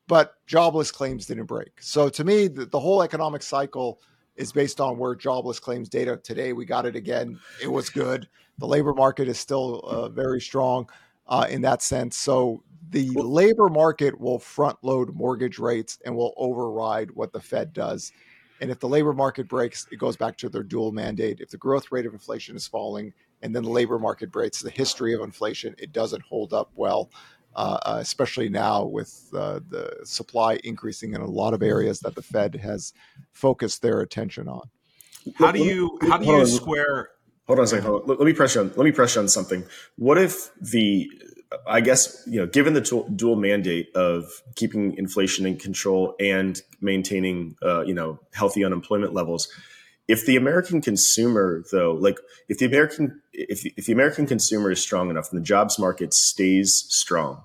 [0.08, 1.80] but jobless claims didn't break.
[1.82, 4.02] So to me, the, the whole economic cycle
[4.36, 6.52] is based on where jobless claims data today.
[6.54, 7.40] We got it again.
[7.62, 8.28] It was good.
[8.58, 10.90] The labor market is still uh, very strong
[11.28, 12.18] uh, in that sense.
[12.18, 17.74] So the labor market will front load mortgage rates and will override what the Fed
[17.74, 18.12] does.
[18.62, 21.40] And if the labor market breaks, it goes back to their dual mandate.
[21.40, 24.70] If the growth rate of inflation is falling and then the labor market breaks, the
[24.70, 27.10] history of inflation, it doesn't hold up well.
[27.56, 32.16] Uh, uh, especially now with uh, the supply increasing in a lot of areas that
[32.16, 32.94] the Fed has
[33.32, 34.72] focused their attention on.
[35.36, 37.10] How do you how do you square?
[37.46, 37.92] Hold on a second.
[38.08, 38.68] Let, let me press you on.
[38.70, 39.66] Let me press you on something.
[39.98, 41.12] What if the
[41.68, 46.62] I guess you know, given the dual, dual mandate of keeping inflation in control and
[46.82, 49.48] maintaining, uh, you know, healthy unemployment levels,
[50.08, 52.18] if the American consumer, though, like
[52.50, 56.14] if the American if if the American consumer is strong enough and the jobs market
[56.14, 57.44] stays strong,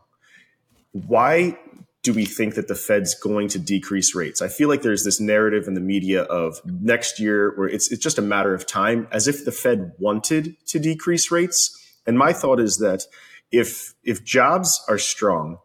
[0.93, 1.59] why
[2.03, 4.41] do we think that the Fed's going to decrease rates?
[4.41, 8.03] I feel like there's this narrative in the media of next year where it's it's
[8.03, 11.75] just a matter of time, as if the Fed wanted to decrease rates.
[12.07, 13.05] And my thought is that
[13.51, 15.59] if if jobs are strong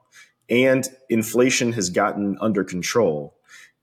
[0.49, 3.35] and inflation has gotten under control,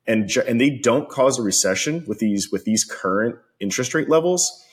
[0.07, 4.65] and and they don't cause a recession with these with these current interest rate levels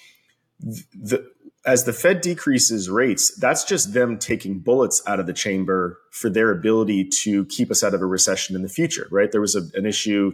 [0.60, 1.26] the,
[1.66, 6.30] as the fed decreases rates that's just them taking bullets out of the chamber for
[6.30, 9.32] their ability to keep us out of a recession in the future right?
[9.32, 10.34] There was a, an issue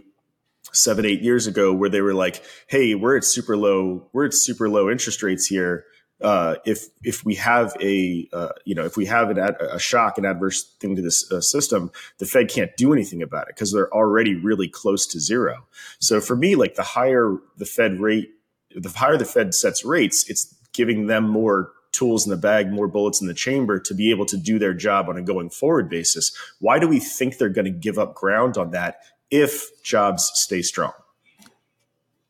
[0.72, 4.34] seven eight years ago where they were like hey we're at super low we're at
[4.34, 5.84] super low interest rates here
[6.24, 10.16] uh, if if we have a uh, you know if we have ad, a shock,
[10.16, 13.72] an adverse thing to this uh, system, the Fed can't do anything about it because
[13.72, 15.66] they're already really close to zero.
[15.98, 18.30] So for me, like the higher the Fed rate,
[18.74, 22.88] the higher the Fed sets rates, it's giving them more tools in the bag, more
[22.88, 25.90] bullets in the chamber to be able to do their job on a going forward
[25.90, 26.34] basis.
[26.58, 28.96] Why do we think they're going to give up ground on that
[29.30, 30.92] if jobs stay strong?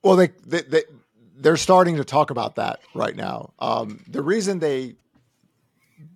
[0.02, 0.82] Well, they, they, they
[1.36, 3.52] they're starting to talk about that right now.
[3.58, 4.96] Um, the reason they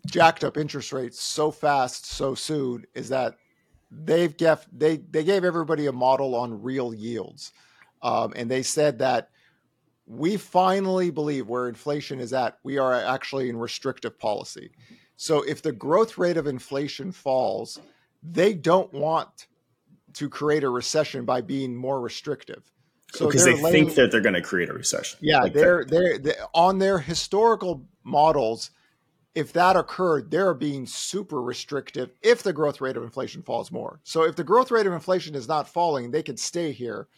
[0.07, 3.37] jacked up interest rates so fast, so soon, is that
[3.91, 7.53] they've gave they they gave everybody a model on real yields,
[8.03, 9.31] um, and they said that
[10.07, 14.71] we finally believe where inflation is at, we are actually in restrictive policy.
[15.17, 17.79] So if the growth rate of inflation falls,
[18.23, 19.49] they don't want
[20.15, 22.63] to create a recession by being more restrictive.
[23.13, 25.19] So because they laying, think that they're going to create a recession.
[25.23, 28.71] Yeah, like they're, they're, they're on their historical models.
[29.35, 34.01] If that occurred, they're being super restrictive if the growth rate of inflation falls more.
[34.03, 37.09] So if the growth rate of inflation is not falling, they could stay here.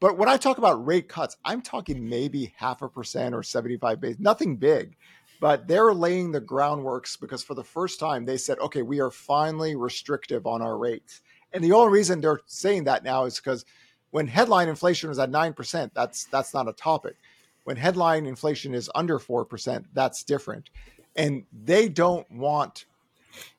[0.00, 4.00] But when I talk about rate cuts, I'm talking maybe half a percent or 75
[4.00, 4.96] base, nothing big.
[5.40, 9.10] But they're laying the groundworks because for the first time they said, okay, we are
[9.10, 11.20] finally restrictive on our rates.
[11.52, 13.64] And the only reason they're saying that now is because
[14.10, 17.16] when headline inflation was at 9%, that's that's not a topic.
[17.64, 20.70] When headline inflation is under 4%, that's different.
[21.16, 22.86] And they don't want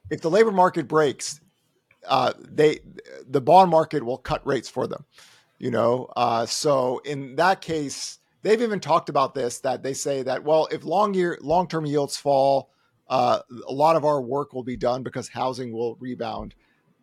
[0.10, 1.40] if the labor market breaks,
[2.08, 2.80] uh, they
[3.28, 5.06] the bond market will cut rates for them.
[5.60, 10.24] You know, uh, so in that case, they've even talked about this that they say
[10.24, 12.70] that well, if long year long term yields fall,
[13.10, 16.56] uh, a lot of our work will be done because housing will rebound.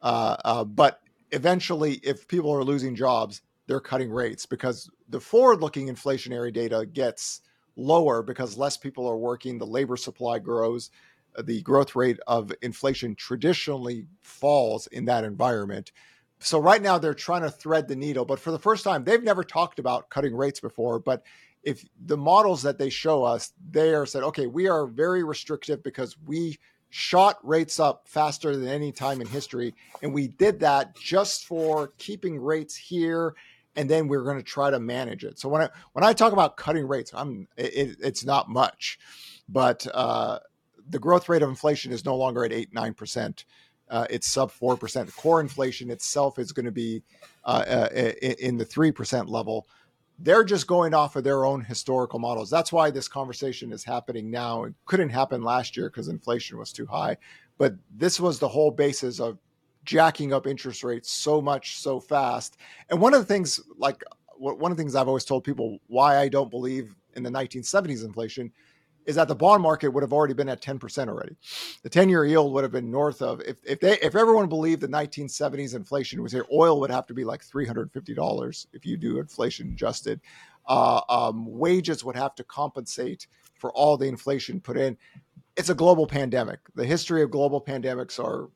[0.02, 5.60] Uh, uh, but eventually, if people are losing jobs, they're cutting rates because the forward
[5.60, 7.40] looking inflationary data gets
[7.76, 10.90] lower because less people are working, the labor supply grows,
[11.36, 15.92] uh, the growth rate of inflation traditionally falls in that environment.
[16.38, 19.22] So, right now, they're trying to thread the needle, but for the first time, they've
[19.22, 20.98] never talked about cutting rates before.
[20.98, 21.22] But
[21.62, 25.82] if the models that they show us, they are said, okay, we are very restrictive
[25.82, 26.58] because we
[26.90, 29.74] shot rates up faster than any time in history.
[30.02, 33.34] And we did that just for keeping rates here.
[33.74, 35.38] And then we're going to try to manage it.
[35.38, 38.98] So when I when I talk about cutting rates, I'm it, it's not much,
[39.48, 40.38] but uh,
[40.88, 43.44] the growth rate of inflation is no longer at eight nine percent.
[43.90, 45.14] Uh, it's sub four percent.
[45.14, 47.02] Core inflation itself is going to be
[47.44, 49.66] uh, uh in the three percent level
[50.18, 52.48] they're just going off of their own historical models.
[52.48, 54.64] That's why this conversation is happening now.
[54.64, 57.16] It couldn't happen last year because inflation was too high.
[57.58, 59.38] But this was the whole basis of
[59.84, 62.56] jacking up interest rates so much so fast.
[62.90, 64.02] And one of the things, like
[64.38, 68.04] one of the things I've always told people why I don't believe in the 1970s
[68.04, 68.52] inflation
[69.06, 71.36] is that the bond market would have already been at 10% already.
[71.82, 74.88] The 10-year yield would have been north of if if they if everyone believed the
[74.88, 79.70] 1970s inflation was here, oil would have to be like $350 if you do inflation
[79.72, 80.20] adjusted.
[80.66, 84.96] Uh, um, wages would have to compensate for all the inflation put in.
[85.56, 86.58] It's a global pandemic.
[86.74, 88.50] The history of global pandemics are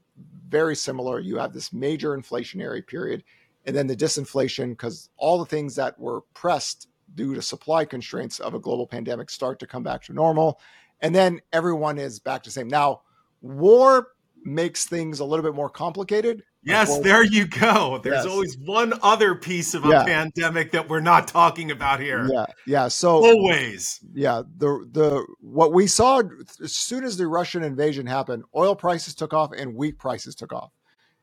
[0.49, 1.21] very similar.
[1.21, 3.23] You have this major inflationary period,
[3.65, 8.41] and then the disinflation because all the things that were pressed due to supply constraints
[8.41, 10.61] of a global pandemic start to come back to normal.
[11.01, 12.69] And then everyone is back to same.
[12.69, 13.03] Now,
[13.41, 14.09] war
[14.45, 16.43] makes things a little bit more complicated.
[16.63, 18.01] Yes, there you go.
[18.05, 18.27] There's yes.
[18.27, 20.05] always one other piece of a yeah.
[20.05, 22.29] pandemic that we're not talking about here.
[22.31, 22.89] Yeah, yeah.
[22.89, 24.43] So always, yeah.
[24.59, 26.23] The the what we saw
[26.63, 30.53] as soon as the Russian invasion happened, oil prices took off and wheat prices took
[30.53, 30.71] off,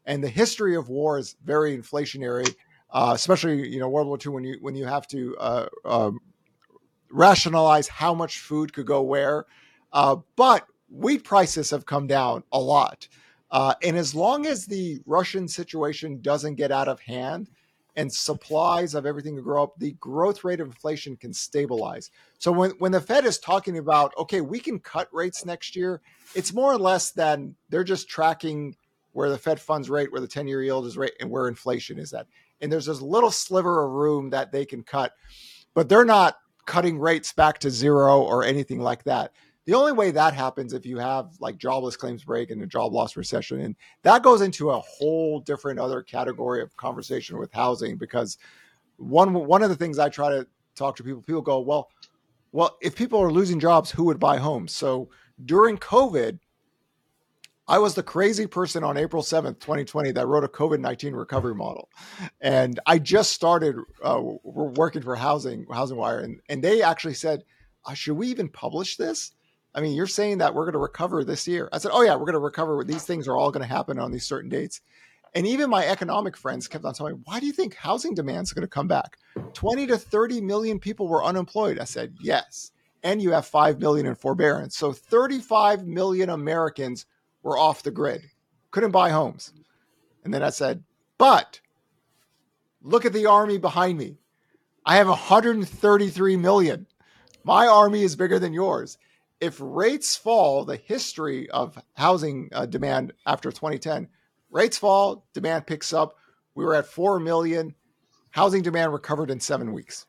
[0.06, 2.56] and the history of war is very inflationary
[2.92, 6.20] uh, especially you know World War II when you when you have to uh, um,
[7.10, 9.46] rationalize how much food could go where.
[9.94, 13.08] Uh, but wheat prices have come down a lot,
[13.52, 17.50] uh, and as long as the Russian situation doesn't get out of hand
[17.98, 22.12] and supplies of everything to grow up, the growth rate of inflation can stabilize.
[22.38, 26.00] So when, when the Fed is talking about, okay, we can cut rates next year,
[26.36, 28.76] it's more or less than they're just tracking
[29.14, 31.98] where the Fed funds rate, where the 10 year yield is rate, and where inflation
[31.98, 32.28] is at
[32.62, 35.14] and there's this little sliver of room that they can cut,
[35.74, 39.32] but they're not cutting rates back to zero or anything like that.
[39.66, 42.94] The only way that happens if you have like jobless claims break and a job
[42.94, 47.98] loss recession, and that goes into a whole different other category of conversation with housing
[47.98, 48.38] because
[48.96, 51.90] one one of the things I try to talk to people, people go, well,
[52.54, 54.74] well, if people are losing jobs, who would buy homes?
[54.74, 55.10] So
[55.44, 56.40] during COVID,
[57.70, 61.54] I was the crazy person on April 7th, 2020, that wrote a COVID 19 recovery
[61.54, 61.90] model.
[62.40, 67.44] And I just started uh, working for Housing, HousingWire, and, and they actually said,
[67.86, 69.34] uh, Should we even publish this?
[69.76, 71.68] I mean, you're saying that we're going to recover this year.
[71.74, 72.84] I said, Oh, yeah, we're going to recover.
[72.86, 74.80] These things are all going to happen on these certain dates.
[75.36, 78.44] And even my economic friends kept on telling me, Why do you think housing demand
[78.44, 79.18] is going to come back?
[79.54, 81.80] 20 to 30 million people were unemployed.
[81.80, 82.72] I said, Yes.
[83.04, 84.78] And you have 5 million in forbearance.
[84.78, 87.06] So 35 million Americans
[87.48, 88.24] were off the grid,
[88.72, 89.54] couldn't buy homes.
[90.26, 90.84] And then I said,
[91.18, 91.62] but
[92.82, 94.18] look at the army behind me.
[94.86, 96.88] I have 133 million.
[97.46, 98.98] My army is bigger than yours.
[99.40, 104.10] If rates fall, the history of housing uh, demand after 2010,
[104.52, 106.18] rates fall, demand picks up.
[106.54, 107.76] We were at 4 million.
[108.32, 110.06] Housing demand recovered in seven weeks,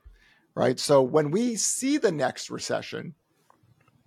[0.56, 0.80] right?
[0.80, 3.14] So when we see the next recession,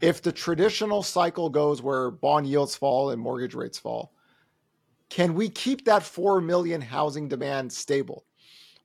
[0.01, 4.11] if the traditional cycle goes where bond yields fall and mortgage rates fall,
[5.09, 8.25] can we keep that 4 million housing demand stable?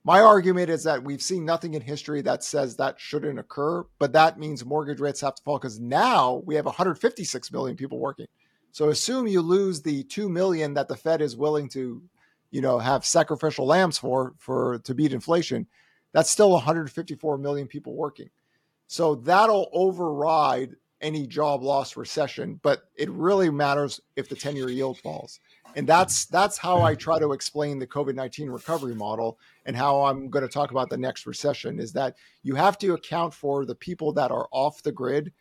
[0.03, 4.13] My argument is that we've seen nothing in history that says that shouldn't occur, but
[4.13, 8.27] that means mortgage rates have to fall because now we have 156 million people working.
[8.71, 12.01] So assume you lose the 2 million that the Fed is willing to,
[12.51, 15.67] you know, have sacrificial lambs for for to beat inflation.
[16.13, 18.29] That's still 154 million people working.
[18.87, 24.97] So that'll override any job loss recession, but it really matters if the 10-year yield
[24.99, 25.39] falls.
[25.75, 30.29] And that's that's how I try to explain the COVID-19 recovery model and how I'm
[30.29, 33.75] going to talk about the next recession is that you have to account for the
[33.75, 35.31] people that are off the grid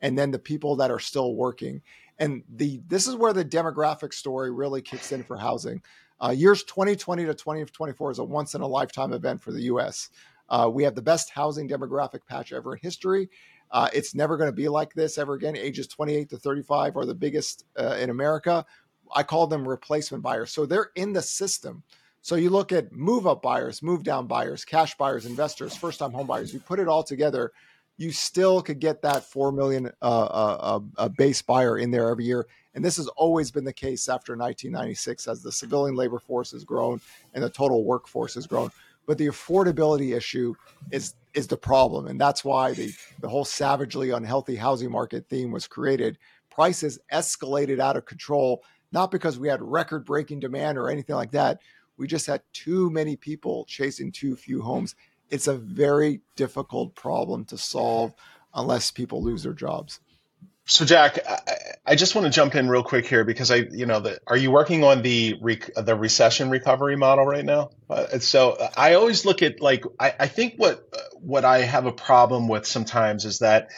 [0.00, 1.80] and then the people that are still working.
[2.18, 5.82] And the this is where the demographic story really kicks in for housing.
[6.20, 10.10] Uh, years 2020 to 2024 is a once in a lifetime event for the US.
[10.48, 13.28] Uh, we have the best housing demographic patch ever in history.
[13.70, 15.56] Uh, it's never going to be like this ever again.
[15.56, 18.64] Ages 28 to 35 are the biggest uh, in America.
[19.14, 20.50] I call them replacement buyers.
[20.52, 21.82] So they're in the system.
[22.22, 26.12] So you look at move up buyers, move down buyers, cash buyers, investors, first time
[26.12, 26.54] home buyers.
[26.54, 27.52] You put it all together,
[27.96, 32.24] you still could get that 4 million uh, uh, uh, base buyer in there every
[32.24, 32.46] year.
[32.74, 36.64] And this has always been the case after 1996 as the civilian labor force has
[36.64, 37.00] grown
[37.34, 38.70] and the total workforce has grown
[39.06, 40.54] but the affordability issue
[40.90, 45.50] is is the problem and that's why the the whole savagely unhealthy housing market theme
[45.50, 46.18] was created.
[46.50, 51.32] Prices escalated out of control not because we had record breaking demand or anything like
[51.32, 51.58] that.
[51.96, 54.94] We just had too many people chasing too few homes.
[55.30, 58.14] It's a very difficult problem to solve
[58.54, 60.00] unless people lose their jobs
[60.66, 61.38] so Jack, I,
[61.86, 64.36] I, just want to jump in real quick here because I, you know, the, are
[64.36, 67.70] you working on the rec, the recession recovery model right now?
[67.90, 70.88] Uh, so I always look at like I, I think what
[71.20, 73.68] what I have a problem with sometimes is that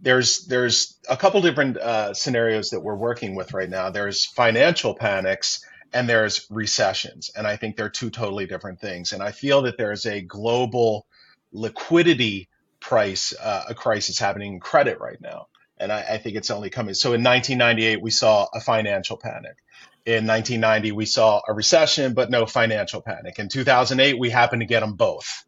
[0.00, 3.90] there's there's a couple different uh, scenarios that we're working with right now.
[3.90, 9.12] There's financial panics and there's recessions, and I think they're two totally different things.
[9.12, 11.06] And I feel that there's a global
[11.52, 15.48] liquidity price uh, a crisis happening in credit right now.
[15.78, 16.94] And I, I think it's only coming.
[16.94, 19.56] So in 1998, we saw a financial panic.
[20.04, 23.38] In 1990, we saw a recession, but no financial panic.
[23.38, 25.44] In 2008, we happened to get them both.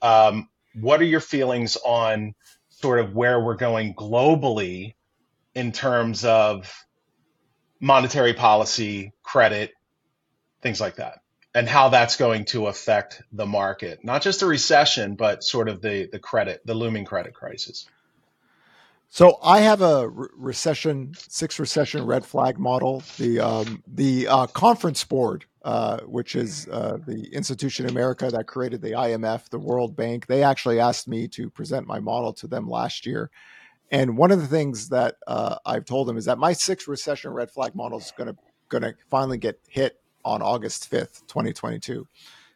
[0.00, 2.34] Um, what are your feelings on
[2.70, 4.94] sort of where we're going globally
[5.54, 6.72] in terms of
[7.80, 9.72] monetary policy, credit,
[10.62, 11.20] things like that,
[11.54, 15.82] and how that's going to affect the market, not just the recession, but sort of
[15.82, 17.86] the the credit, the looming credit crisis.
[19.14, 23.02] So I have a re- recession, six recession red flag model.
[23.18, 28.46] The um, the uh, conference board, uh, which is uh, the institution in America that
[28.46, 32.46] created the IMF, the World Bank, they actually asked me to present my model to
[32.46, 33.30] them last year.
[33.90, 37.32] And one of the things that uh, I've told them is that my six recession
[37.32, 38.36] red flag model is going to
[38.70, 42.08] going to finally get hit on August fifth, twenty twenty two.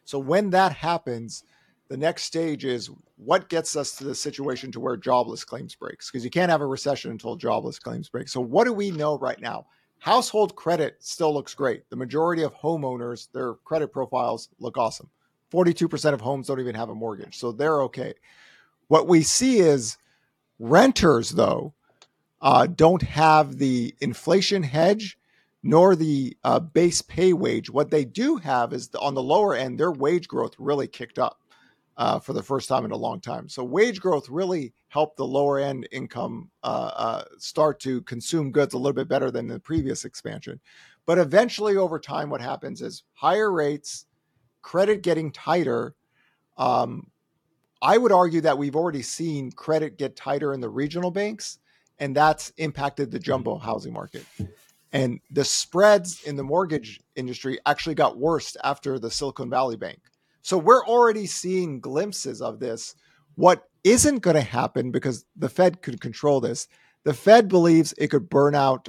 [0.05, 1.43] So when that happens
[1.89, 6.09] the next stage is what gets us to the situation to where jobless claims breaks
[6.11, 8.27] because you can't have a recession until jobless claims break.
[8.27, 9.67] So what do we know right now?
[9.99, 11.89] Household credit still looks great.
[11.89, 15.09] The majority of homeowners their credit profiles look awesome.
[15.51, 18.13] 42% of homes don't even have a mortgage so they're okay.
[18.87, 19.97] What we see is
[20.59, 21.73] renters though
[22.41, 25.17] uh, don't have the inflation hedge
[25.63, 27.69] nor the uh, base pay wage.
[27.69, 31.39] What they do have is on the lower end their wage growth really kicked up
[31.97, 33.49] uh, for the first time in a long time.
[33.49, 38.73] So wage growth really helped the lower end income uh, uh, start to consume goods
[38.73, 40.59] a little bit better than the previous expansion.
[41.05, 44.05] But eventually, over time, what happens is higher rates,
[44.61, 45.95] credit getting tighter.
[46.57, 47.09] Um,
[47.81, 51.59] I would argue that we've already seen credit get tighter in the regional banks,
[51.99, 54.25] and that's impacted the jumbo housing market.
[54.91, 59.99] And the spreads in the mortgage industry actually got worse after the Silicon Valley Bank.
[60.47, 62.95] So we're already seeing glimpses of this.
[63.35, 66.69] What isn't going to happen because the Fed could control this,
[67.03, 68.87] the Fed believes it could burn out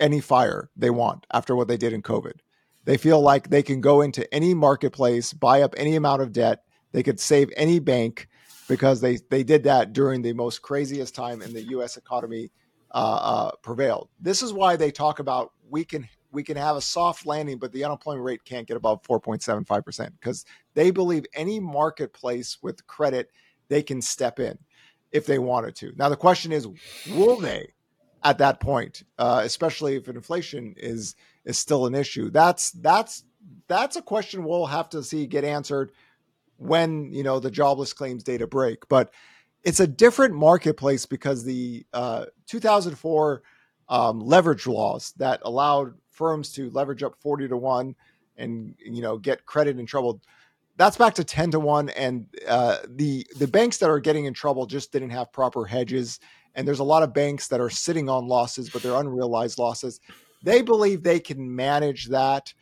[0.00, 2.40] any fire they want after what they did in COVID.
[2.86, 6.64] They feel like they can go into any marketplace, buy up any amount of debt,
[6.90, 8.26] they could save any bank
[8.68, 11.96] because they they did that during the most craziest time in the U.S.
[11.96, 12.50] economy
[12.90, 14.08] uh, uh, prevailed.
[14.18, 17.72] This is why they talk about we can we can have a soft landing, but
[17.72, 23.30] the unemployment rate can't get above 4.75% because they believe any marketplace with credit,
[23.68, 24.58] they can step in
[25.12, 25.92] if they wanted to.
[25.96, 26.66] Now, the question is,
[27.14, 27.72] will they
[28.22, 31.14] at that point, uh, especially if inflation is
[31.44, 32.30] is still an issue?
[32.30, 33.24] That's that's
[33.68, 35.92] that's a question we'll have to see get answered
[36.56, 38.88] when you know the jobless claims data break.
[38.88, 39.12] But
[39.62, 43.42] it's a different marketplace because the uh, 2004
[43.88, 47.94] um, leverage laws that allowed firms to leverage up 40 to 1
[48.38, 50.20] and you know get credit in trouble.
[50.76, 54.34] That's back to 10 to 1 and uh, the the banks that are getting in
[54.34, 56.20] trouble just didn't have proper hedges
[56.54, 60.00] and there's a lot of banks that are sitting on losses but they're unrealized losses.
[60.42, 62.52] They believe they can manage that.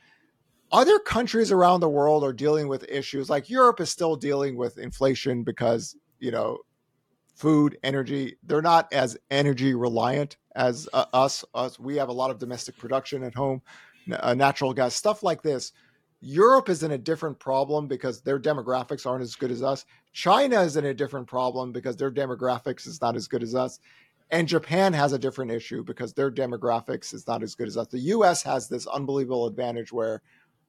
[0.72, 4.78] Other countries around the world are dealing with issues like Europe is still dealing with
[4.78, 6.58] inflation because you know
[7.34, 8.36] food, energy.
[8.42, 11.44] They're not as energy reliant as uh, us.
[11.54, 13.62] Us, we have a lot of domestic production at home,
[14.12, 15.72] uh, natural gas, stuff like this.
[16.20, 19.84] Europe is in a different problem because their demographics aren't as good as us.
[20.12, 23.78] China is in a different problem because their demographics is not as good as us.
[24.30, 27.88] And Japan has a different issue because their demographics is not as good as us.
[27.88, 30.22] The US has this unbelievable advantage where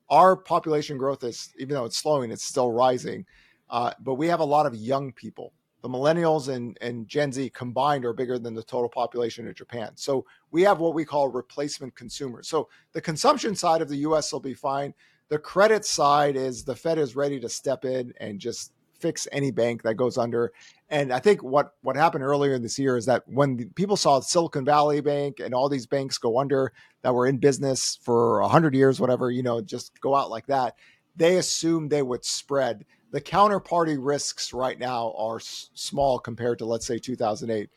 [0.10, 3.26] our population growth is, even though it's slowing, it's still rising.
[3.70, 5.54] Uh, but we have a lot of young people
[5.86, 9.92] the millennials and, and Gen Z combined are bigger than the total population of Japan.
[9.94, 12.48] So we have what we call replacement consumers.
[12.48, 14.96] So the consumption side of the US will be fine.
[15.30, 19.52] The credit side is the Fed is ready to step in and just fix any
[19.52, 20.54] bank that goes under.
[20.90, 24.66] And I think what what happened earlier this year is that when people saw Silicon
[24.66, 26.74] Valley Bank and all these banks go under
[27.04, 30.74] that were in business for 100 years whatever, you know, just go out like that,
[31.16, 32.86] they assumed they would spread
[33.16, 37.70] the counterparty risks right now are s- small compared to let's say 2008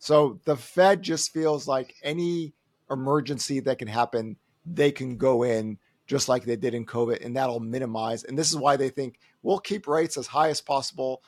[0.00, 2.54] so the fed just feels like any
[2.90, 4.36] emergency that can happen
[4.66, 5.78] they can go in
[6.08, 8.24] just like they did in covid and that'll minimize.
[8.24, 11.22] And this is why they think we'll keep rates as high as possible.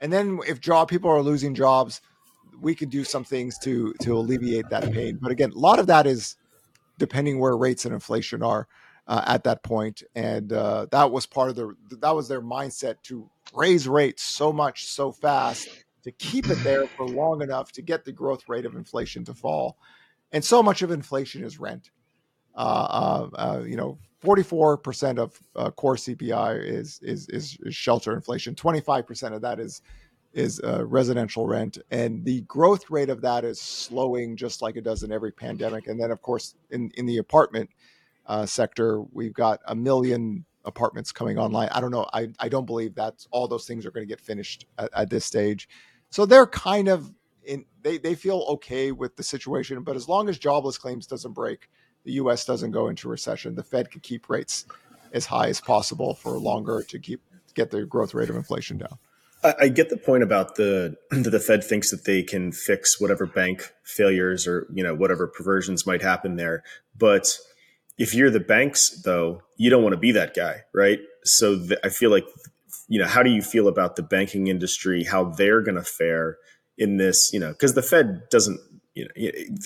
[0.00, 2.00] And then if job people are losing jobs
[2.60, 5.18] we can do some things to to alleviate that pain.
[5.20, 6.36] But again a lot of that is
[6.98, 8.68] depending where rates and inflation are
[9.08, 12.96] uh, at that point, and uh, that was part of the that was their mindset
[13.04, 15.68] to raise rates so much so fast
[16.02, 19.32] to keep it there for long enough to get the growth rate of inflation to
[19.32, 19.78] fall,
[20.32, 21.90] and so much of inflation is rent.
[22.54, 27.58] Uh, uh, uh you know, forty four percent of uh, core CPI is, is is
[27.62, 28.54] is shelter inflation.
[28.54, 29.80] Twenty five percent of that is
[30.34, 34.84] is uh, residential rent, and the growth rate of that is slowing, just like it
[34.84, 35.86] does in every pandemic.
[35.86, 37.70] And then, of course, in in the apartment
[38.28, 41.68] uh, sector, we've got a million apartments coming online.
[41.72, 42.06] I don't know.
[42.12, 45.10] I, I don't believe that all those things are going to get finished at, at,
[45.10, 45.68] this stage.
[46.10, 47.12] So they're kind of
[47.42, 49.82] in, they, they feel okay with the situation.
[49.82, 51.70] But as long as jobless claims doesn't break,
[52.04, 52.44] the U.S.
[52.44, 54.66] doesn't go into recession, the Fed can keep rates
[55.12, 57.22] as high as possible for longer to keep
[57.54, 58.98] get the growth rate of inflation down.
[59.42, 63.00] I, I get the point about the that the Fed thinks that they can fix
[63.00, 66.62] whatever bank failures or you know whatever perversions might happen there,
[66.96, 67.38] but
[67.98, 71.00] if you're the banks, though, you don't want to be that guy, right?
[71.24, 72.26] So th- I feel like,
[72.88, 76.38] you know, how do you feel about the banking industry, how they're going to fare
[76.78, 78.60] in this, you know, because the Fed doesn't,
[78.94, 79.10] you know,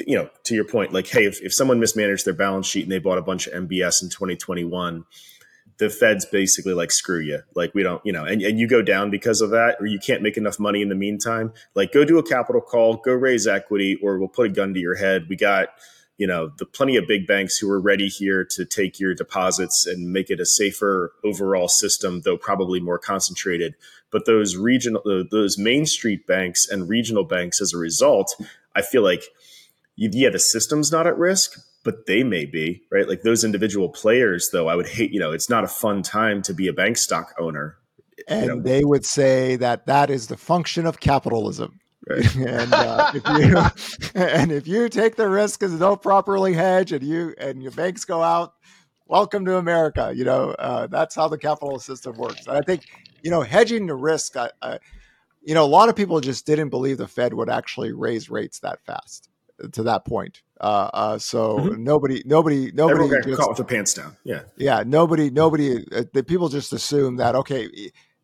[0.06, 2.92] you know, to your point, like, hey, if, if someone mismanaged their balance sheet and
[2.92, 5.04] they bought a bunch of MBS in 2021,
[5.78, 7.40] the Fed's basically like, screw you.
[7.54, 9.98] Like, we don't, you know, and, and you go down because of that, or you
[9.98, 11.52] can't make enough money in the meantime.
[11.74, 14.80] Like, go do a capital call, go raise equity, or we'll put a gun to
[14.80, 15.26] your head.
[15.28, 15.68] We got,
[16.22, 19.86] you know the plenty of big banks who are ready here to take your deposits
[19.88, 23.74] and make it a safer overall system though probably more concentrated.
[24.12, 28.40] But those regional uh, those main street banks and regional banks as a result
[28.76, 29.24] i feel like
[29.96, 33.08] yeah the system's not at risk but they may be right?
[33.08, 36.40] Like those individual players though i would hate you know it's not a fun time
[36.42, 37.76] to be a bank stock owner
[38.28, 38.62] and you know.
[38.62, 42.34] they would say that that is the function of capitalism Right.
[42.36, 47.03] and uh, if you and if you take the risk and don't properly hedge, and
[47.03, 48.55] you and your banks go out,
[49.07, 50.12] welcome to America.
[50.14, 52.46] You know uh, that's how the capital system works.
[52.46, 52.86] And I think
[53.22, 54.36] you know hedging the risk.
[54.36, 54.78] I, I,
[55.42, 58.61] you know, a lot of people just didn't believe the Fed would actually raise rates
[58.61, 59.28] that fast
[59.72, 60.42] to that point.
[60.61, 61.82] Uh, uh, so mm-hmm.
[61.82, 64.16] nobody, nobody, nobody just, caught with their pants down.
[64.24, 64.84] Yeah, yeah.
[64.86, 65.84] Nobody, nobody.
[65.92, 67.68] Uh, the people just assume that okay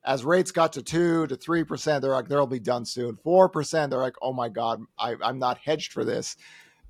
[0.08, 3.14] as rates got to two to three percent, they're like, they'll be done soon.
[3.16, 6.34] Four percent, they're like, oh my god, I, am not hedged for this,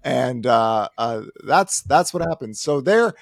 [0.05, 2.61] and uh, uh, that's that's what happens.
[2.61, 3.15] So they're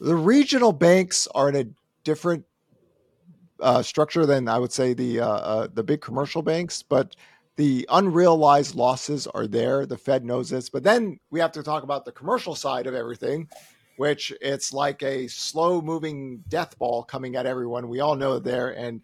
[0.00, 1.66] the regional banks are in a
[2.04, 2.46] different
[3.60, 7.14] uh, structure than I would say the uh, uh, the big commercial banks, but
[7.56, 9.84] the unrealized losses are there.
[9.84, 12.94] The Fed knows this, but then we have to talk about the commercial side of
[12.94, 13.50] everything,
[13.98, 17.90] which it's like a slow moving death ball coming at everyone.
[17.90, 19.02] We all know there, and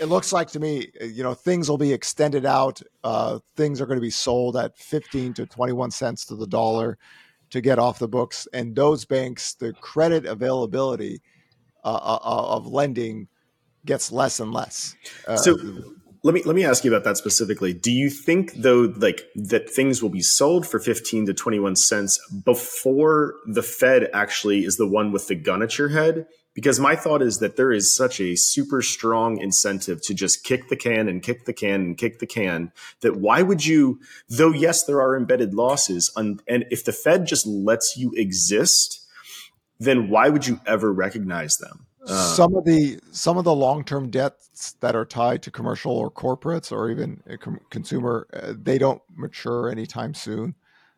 [0.00, 2.80] it looks like to me, uh, you know, things will be extended out.
[3.04, 6.98] Uh, things are going to be sold at 15 to 21 cents to the dollar
[7.50, 8.46] to get off the books.
[8.52, 11.20] And those banks, the credit availability
[11.84, 13.28] uh, uh, uh of lending
[13.84, 14.96] gets less and less.
[15.26, 15.56] Uh, so
[16.24, 17.72] let me let me ask you about that specifically.
[17.72, 22.20] Do you think though, like that things will be sold for 15 to 21 cents
[22.44, 26.26] before the Fed actually is the one with the gun at your head?
[26.58, 30.68] Because my thought is that there is such a super strong incentive to just kick
[30.68, 34.50] the can and kick the can and kick the can that why would you though
[34.52, 39.04] yes there are embedded losses and if the fed just lets you exist
[39.78, 41.86] then why would you ever recognize them?
[42.06, 46.10] Uh, some of the some of the long-term debts that are tied to commercial or
[46.10, 47.22] corporates or even
[47.70, 50.54] consumer uh, they don't mature anytime soon.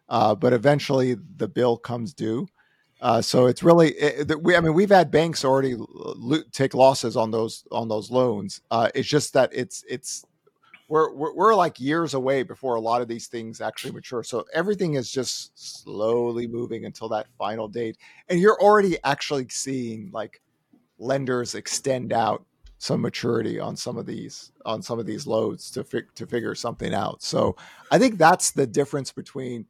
[0.09, 2.47] Uh, but eventually the bill comes due
[3.01, 4.55] uh, so it's really it, we.
[4.57, 8.61] I mean, we've had banks already lo- take losses on those on those loans.
[8.71, 10.25] Uh, it's just that it's it's
[10.89, 14.25] we're, we're, we're like years away before a lot of these things actually mature.
[14.25, 17.97] So everything is just slowly moving until that final date,
[18.29, 20.43] and you're already actually seeing like
[20.99, 22.45] lenders extend out
[22.79, 26.55] some maturity on some of these on some of these loads to fi- to figure
[26.55, 27.23] something out.
[27.23, 27.57] So
[27.91, 29.67] I think that's the difference between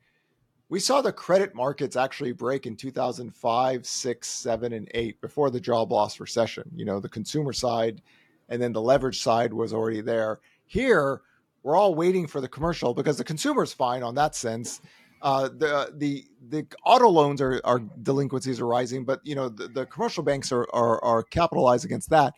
[0.71, 5.61] we saw the credit markets actually break in 2005, 6, 7, and 8 before the
[5.61, 6.71] job loss recession.
[6.75, 8.01] You know, the consumer side
[8.49, 10.41] and then the leverage side was already there.
[10.67, 11.23] Here,
[11.63, 14.81] we're all waiting for the commercial because the consumer's fine on that sense.
[15.23, 19.69] Uh, the the the auto loans are, are delinquencies are rising, but you know the,
[19.69, 22.33] the commercial banks are, are are capitalized against that.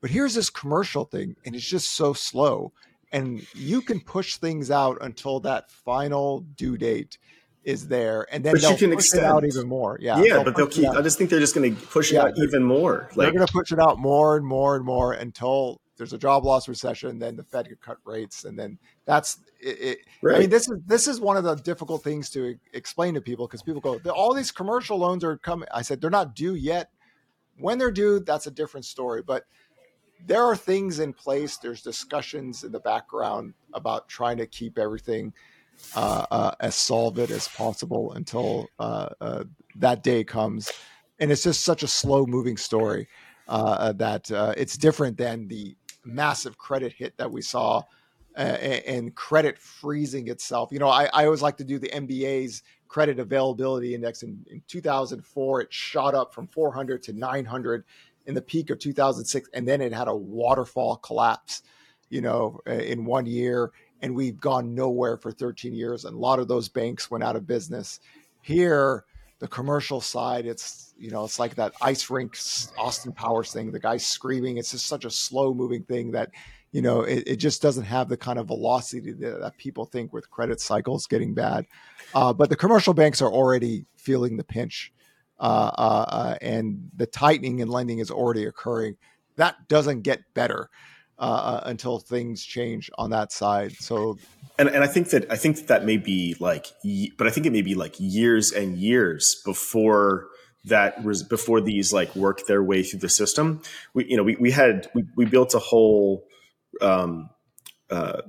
[0.00, 2.72] But here's this commercial thing, and it's just so slow,
[3.12, 7.18] and you can push things out until that final due date
[7.64, 9.24] is there, and then but they'll push extend.
[9.24, 9.98] it out even more.
[10.00, 10.88] Yeah, yeah, they'll but they'll keep.
[10.88, 13.08] I just think they're just going to push it yeah, out even more.
[13.14, 16.18] Like, they're going to push it out more and more and more until there's a
[16.18, 17.18] job loss recession.
[17.18, 19.80] Then the Fed could cut rates, and then that's it.
[19.80, 20.36] it right.
[20.36, 23.46] I mean, this is this is one of the difficult things to explain to people
[23.46, 25.68] because people go, all these commercial loans are coming.
[25.72, 26.90] I said they're not due yet.
[27.56, 29.44] When they're due, that's a different story, but
[30.26, 31.56] there are things in place.
[31.56, 35.32] There's discussions in the background about trying to keep everything
[35.96, 39.44] as solvent as possible until uh, uh,
[39.76, 40.70] that day comes.
[41.18, 43.08] And it's just such a slow moving story
[43.48, 47.82] uh, that it's different than the massive credit hit that we saw
[48.36, 50.72] uh, and credit freezing itself.
[50.72, 54.22] You know, I, I always like to do the MBA's credit availability index.
[54.22, 57.84] In, in 2004, it shot up from 400 to 900
[58.26, 61.62] in the peak of 2006, and then it had a waterfall collapse.
[62.10, 63.72] You know, in one year,
[64.04, 67.36] and we've gone nowhere for 13 years, and a lot of those banks went out
[67.36, 68.00] of business.
[68.42, 69.06] Here,
[69.38, 72.36] the commercial side, it's you know, it's like that ice rink
[72.76, 73.72] Austin Powers thing.
[73.72, 74.58] The guy's screaming.
[74.58, 76.30] It's just such a slow moving thing that
[76.70, 80.12] you know, it, it, just doesn't have the kind of velocity that, that people think
[80.12, 81.64] with credit cycles getting bad.
[82.14, 84.92] Uh, but the commercial banks are already feeling the pinch,
[85.38, 88.96] uh, uh, uh and the tightening in lending is already occurring.
[89.36, 90.68] That doesn't get better
[91.18, 93.72] uh, uh, until things change on that side.
[93.72, 94.18] So,
[94.58, 96.66] and, and I think that I think that, that may be like,
[97.16, 100.28] but I think it may be like years and years before
[100.64, 103.60] that was before these like work their way through the system.
[103.92, 106.26] We, you know, we, we had, we, we built a whole
[106.80, 107.30] um,
[107.90, 108.22] uh,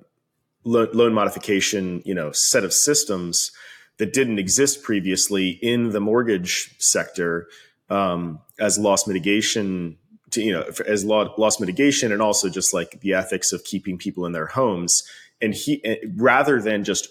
[0.64, 3.52] lo- loan modification, you know, set of systems
[3.98, 7.48] that didn't exist previously in the mortgage sector
[7.90, 9.98] um, as loss mitigation.
[10.32, 14.26] To, you know, as loss mitigation, and also just like the ethics of keeping people
[14.26, 15.04] in their homes,
[15.42, 17.10] and he eh, rather than just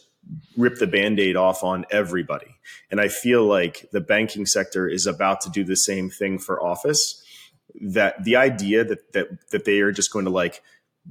[0.56, 2.56] rip the band-aid off on everybody.
[2.90, 6.62] And i feel like the banking sector is about to do the same thing for
[6.62, 7.22] office
[7.80, 10.62] that the idea that that that they are just going to like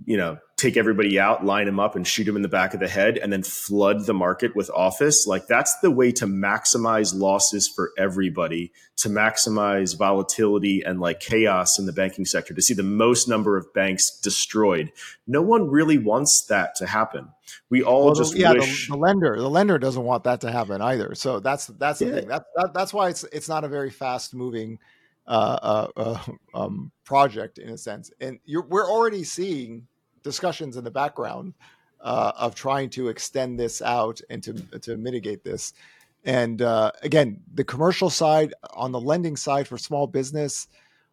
[0.05, 2.79] you know, take everybody out, line them up, and shoot them in the back of
[2.79, 5.27] the head, and then flood the market with office.
[5.27, 11.77] Like that's the way to maximize losses for everybody, to maximize volatility and like chaos
[11.77, 14.91] in the banking sector, to see the most number of banks destroyed.
[15.27, 17.29] No one really wants that to happen.
[17.69, 20.51] We all well, just yeah, wish the, the, lender, the lender doesn't want that to
[20.51, 21.13] happen either.
[21.13, 22.13] So that's that's the yeah.
[22.13, 22.27] thing.
[22.29, 24.79] That, that, that's why it's it's not a very fast moving
[25.27, 26.17] uh,
[26.53, 28.11] um, project in a sense.
[28.19, 29.87] And we're already seeing
[30.23, 31.53] discussions in the background
[32.01, 35.73] uh, of trying to extend this out and to to mitigate this.
[36.25, 40.67] And uh, again, the commercial side on the lending side for small business,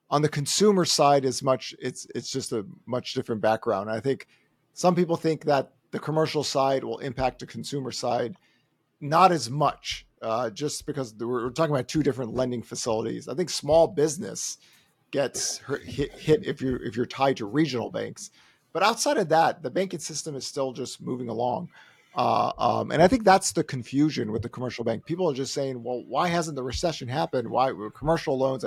[0.08, 1.74] on the consumer side is much.
[1.78, 3.90] It's it's just a much different background.
[3.90, 4.26] I think
[4.72, 8.36] some people think that the commercial side will impact the consumer side,
[9.00, 13.28] not as much uh, just because we're talking about two different lending facilities.
[13.28, 14.58] I think small business
[15.10, 18.30] gets hit, hit if you're if you're tied to regional banks,
[18.72, 21.68] but outside of that, the banking system is still just moving along.
[22.14, 25.06] Uh, um, and I think that's the confusion with the commercial bank.
[25.06, 27.48] People are just saying, "Well, why hasn't the recession happened?
[27.48, 28.64] Why commercial loans?"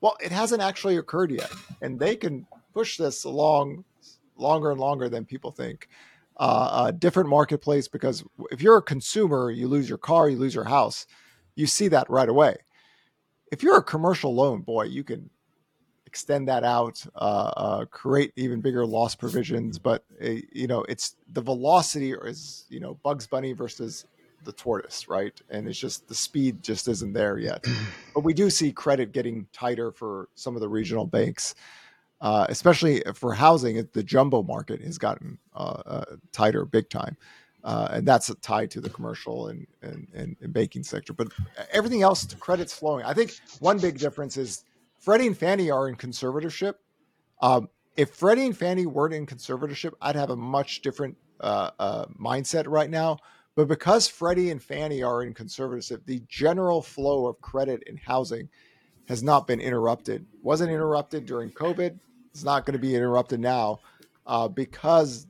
[0.00, 1.50] Well, it hasn't actually occurred yet,
[1.80, 3.84] and they can push this along
[4.36, 5.88] longer and longer than people think
[6.36, 10.54] uh, a different marketplace because if you're a consumer, you lose your car, you lose
[10.54, 11.06] your house.
[11.54, 12.56] You see that right away.
[13.50, 15.28] If you're a commercial loan, boy, you can
[16.06, 19.78] extend that out, uh, uh, create even bigger loss provisions.
[19.78, 24.06] But uh, you know, it's the velocity is you know Bugs Bunny versus
[24.44, 25.38] the tortoise, right?
[25.50, 27.64] And it's just the speed just isn't there yet.
[28.14, 31.54] But we do see credit getting tighter for some of the regional banks
[32.22, 37.16] uh, especially for housing, the jumbo market has gotten uh, uh, tighter big time.
[37.64, 41.12] Uh, and that's tied to the commercial and, and, and, and, banking sector.
[41.12, 41.28] But
[41.72, 43.04] everything else, credit's flowing.
[43.04, 44.64] I think one big difference is
[44.98, 46.74] Freddie and Fannie are in conservatorship.
[47.40, 52.90] Um, if Freddie and Fannie weren't in conservatorship, I'd have a much different mindset right
[52.90, 53.18] now.
[53.54, 58.48] But because Freddie and Fannie are in conservatorship, the general flow of credit in housing
[59.08, 60.26] has not been interrupted.
[60.42, 61.98] Wasn't interrupted during COVID
[62.32, 63.80] it's not going to be interrupted now
[64.26, 65.26] uh, because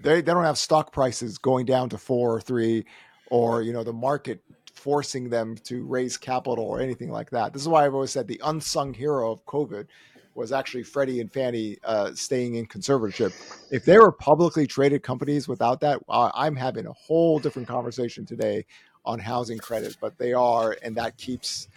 [0.00, 2.84] they, they don't have stock prices going down to four or three
[3.30, 4.40] or you know the market
[4.74, 7.52] forcing them to raise capital or anything like that.
[7.52, 9.86] This is why I've always said the unsung hero of COVID
[10.34, 13.32] was actually Freddie and Fannie uh, staying in conservatorship.
[13.70, 18.24] If they were publicly traded companies without that, uh, I'm having a whole different conversation
[18.24, 18.64] today
[19.04, 21.68] on housing credit, but they are, and that keeps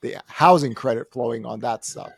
[0.00, 2.12] the housing credit flowing on that stuff.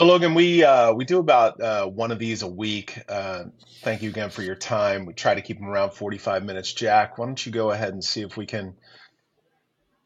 [0.00, 2.98] So Logan, we uh, we do about uh, one of these a week.
[3.06, 3.44] Uh,
[3.82, 5.04] thank you again for your time.
[5.04, 6.72] We try to keep them around 45 minutes.
[6.72, 8.76] Jack, why don't you go ahead and see if we can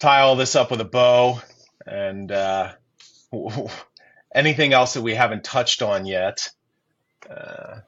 [0.01, 1.41] tie all this up with a bow
[1.87, 2.73] and uh,
[4.35, 6.51] anything else that we haven't touched on yet?
[7.31, 7.79] Uh,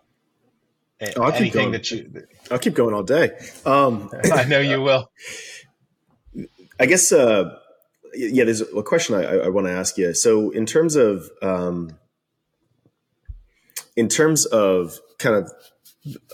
[1.16, 1.72] oh, I'll keep going.
[1.72, 3.32] that you I'll keep going all day.
[3.64, 5.10] Um, I know you will.
[6.78, 7.58] I guess uh,
[8.16, 10.14] yeah, there's a question I, I want to ask you.
[10.14, 11.96] So, in terms of um,
[13.96, 15.52] in terms of kind of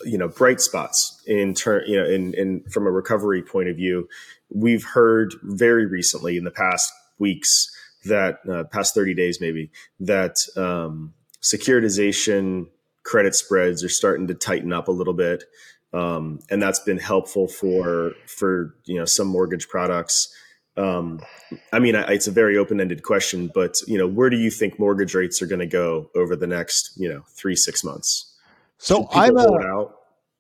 [0.05, 3.76] you know bright spots in turn, you know, in, in from a recovery point of
[3.76, 4.09] view,
[4.51, 7.74] we've heard very recently in the past weeks
[8.05, 9.70] that uh, past 30 days maybe
[10.01, 12.66] that um, securitization
[13.05, 15.45] credit spreads are starting to tighten up a little bit,
[15.93, 20.35] um, and that's been helpful for for you know some mortgage products.
[20.76, 21.20] Um,
[21.72, 24.50] I mean, I, it's a very open ended question, but you know, where do you
[24.50, 28.34] think mortgage rates are going to go over the next you know three six months?
[28.78, 29.86] So I'm a,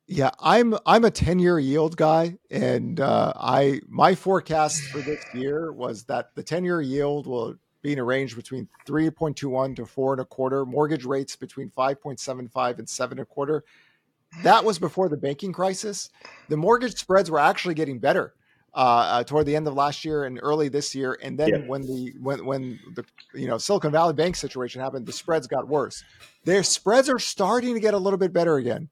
[0.06, 5.24] yeah, I'm I'm a 10 year yield guy, and uh, I my forecast for this
[5.34, 9.86] year was that the 10 year yield will be in a range between 3.21 to
[9.86, 10.64] four and a quarter.
[10.64, 13.64] Mortgage rates between 5.75 and seven and a quarter.
[14.42, 16.08] That was before the banking crisis.
[16.48, 18.34] The mortgage spreads were actually getting better
[18.74, 21.18] uh, uh, toward the end of last year and early this year.
[21.22, 21.58] And then yeah.
[21.66, 23.04] when the when when the
[23.34, 26.02] you know Silicon Valley Bank situation happened, the spreads got worse.
[26.44, 28.88] Their spreads are starting to get a little bit better again.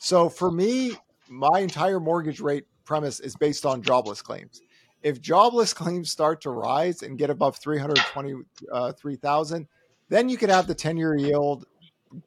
[0.00, 0.92] So for me,
[1.28, 4.60] my entire mortgage rate premise is based on jobless claims.
[5.02, 9.66] If jobless claims start to rise and get above 323,000, uh,
[10.08, 11.66] then you could have the 10 year yield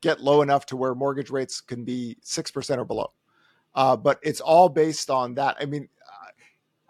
[0.01, 3.11] get low enough to where mortgage rates can be 6% or below.
[3.75, 5.57] Uh, but it's all based on that.
[5.59, 5.89] I mean,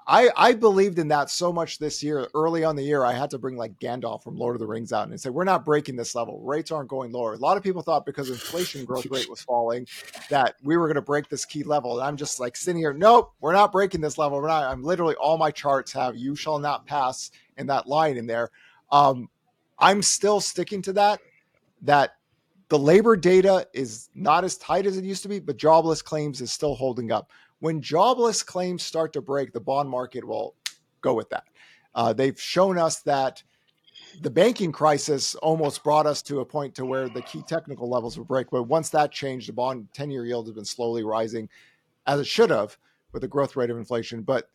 [0.05, 2.27] I, I believed in that so much this year.
[2.33, 4.91] Early on the year, I had to bring like Gandalf from Lord of the Rings
[4.91, 6.41] out and say, we're not breaking this level.
[6.41, 7.33] Rates aren't going lower.
[7.33, 9.87] A lot of people thought because inflation growth rate was falling
[10.29, 11.99] that we were going to break this key level.
[11.99, 14.41] And I'm just like sitting here, nope, we're not breaking this level.
[14.41, 14.65] We're not.
[14.65, 18.49] I'm literally all my charts have you shall not pass in that line in there.
[18.91, 19.29] Um,
[19.79, 21.19] I'm still sticking to that,
[21.81, 22.15] that
[22.69, 26.41] the labor data is not as tight as it used to be, but jobless claims
[26.41, 27.29] is still holding up
[27.63, 30.53] when jobless claims start to break, the bond market will
[30.99, 31.45] go with that.
[31.95, 33.41] Uh, they've shown us that
[34.21, 38.17] the banking crisis almost brought us to a point to where the key technical levels
[38.17, 38.51] would break.
[38.51, 41.47] But once that changed, the bond 10 year yield has been slowly rising
[42.05, 42.77] as it should have
[43.13, 44.23] with the growth rate of inflation.
[44.23, 44.49] But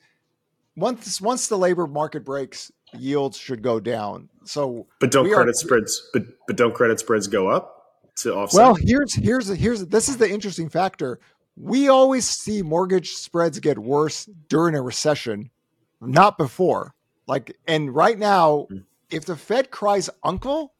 [0.76, 4.28] once once the labor market breaks, yields should go down.
[4.44, 7.74] So But don't credit are, spreads but but don't credit spreads go up
[8.16, 8.58] to offset?
[8.58, 11.20] Well, here's here's here's this is the interesting factor
[11.60, 15.50] we always see mortgage spreads get worse during a recession,
[16.00, 16.94] not before.
[17.26, 18.78] Like, and right now, hmm.
[19.10, 20.74] if the Fed cries uncle,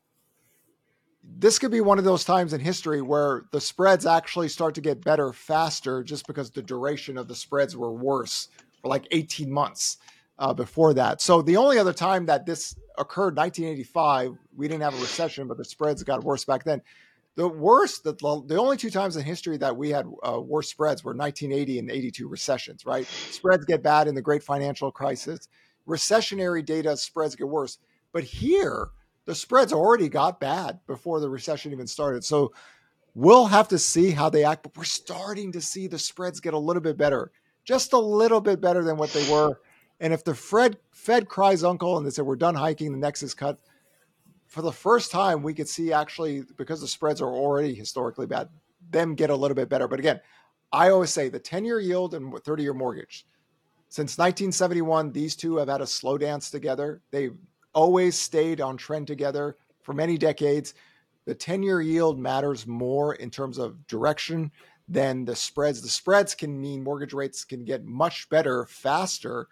[1.23, 4.81] this could be one of those times in history where the spreads actually start to
[4.81, 8.49] get better faster just because the duration of the spreads were worse
[8.81, 9.99] for like 18 months
[10.39, 11.21] uh, before that.
[11.21, 15.59] So the only other time that this occurred, 1985, we didn't have a recession, but
[15.59, 16.81] the spreads got worse back then
[17.39, 18.15] the worst, the,
[18.47, 21.89] the only two times in history that we had uh, worse spreads were 1980 and
[21.89, 23.07] 82 recessions, right?
[23.07, 25.47] Spreads get bad in the great financial crisis.
[25.87, 27.79] Recessionary data, spreads get worse.
[28.13, 28.89] But here,
[29.25, 32.25] the spreads already got bad before the recession even started.
[32.25, 32.53] So
[33.15, 36.55] we'll have to see how they act, but we're starting to see the spreads get
[36.55, 37.31] a little bit better,
[37.65, 39.61] just a little bit better than what they were.
[40.01, 43.23] And if the Fed, Fed cries uncle and they say we're done hiking, the next
[43.23, 43.61] is cut,
[44.49, 48.49] for the first time, we could see actually because the spreads are already historically bad,
[48.91, 49.87] them get a little bit better.
[49.87, 50.21] But again,
[50.73, 53.27] I always say the 10 year yield and 30 year mortgage.
[53.91, 57.01] Since 1971, these two have had a slow dance together.
[57.11, 57.37] They've
[57.73, 60.75] always stayed on trend together for many decades.
[61.27, 64.51] The 10 year yield matters more in terms of direction
[64.89, 65.83] than the spreads.
[65.83, 69.49] The spreads can mean mortgage rates can get much better faster,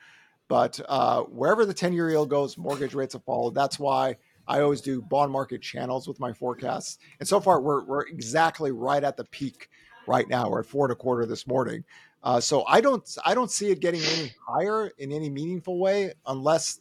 [0.48, 3.54] but uh, wherever the 10 year yield goes, mortgage rates have followed.
[3.54, 4.16] That's why
[4.48, 6.98] I always do bond market channels with my forecasts.
[7.20, 9.68] And so far, we're, we're exactly right at the peak
[10.06, 10.48] right now.
[10.48, 11.84] We're at four and a quarter this morning.
[12.22, 16.12] Uh, so I don't I don't see it getting any higher in any meaningful way
[16.26, 16.80] unless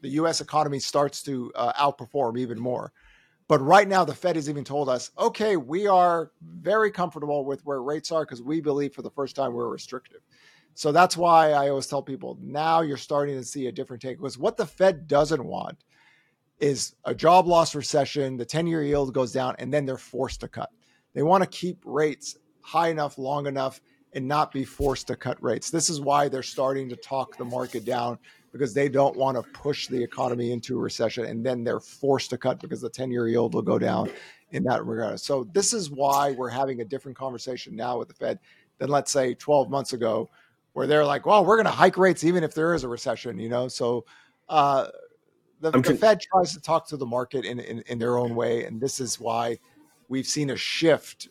[0.00, 0.40] the U.S.
[0.40, 2.92] economy starts to uh, outperform even more.
[3.46, 7.64] But right now, the Fed has even told us, okay, we are very comfortable with
[7.66, 10.20] where rates are because we believe for the first time we're restrictive.
[10.74, 14.18] So that's why I always tell people now you're starting to see a different take.
[14.18, 15.78] Because what the Fed doesn't want
[16.60, 20.40] is a job loss recession, the 10 year yield goes down, and then they're forced
[20.40, 20.70] to cut.
[21.14, 23.80] They want to keep rates high enough, long enough,
[24.12, 25.70] and not be forced to cut rates.
[25.70, 28.18] This is why they're starting to talk the market down
[28.52, 32.30] because they don't want to push the economy into a recession and then they're forced
[32.30, 34.10] to cut because the 10 year yield will go down
[34.50, 35.20] in that regard.
[35.20, 38.40] So, this is why we're having a different conversation now with the Fed
[38.78, 40.28] than, let's say, 12 months ago,
[40.72, 43.38] where they're like, well, we're going to hike rates even if there is a recession,
[43.38, 43.68] you know?
[43.68, 44.04] So,
[44.48, 44.88] uh,
[45.60, 48.64] the, the Fed tries to talk to the market in, in, in their own way,
[48.64, 49.58] and this is why
[50.08, 51.28] we've seen a shift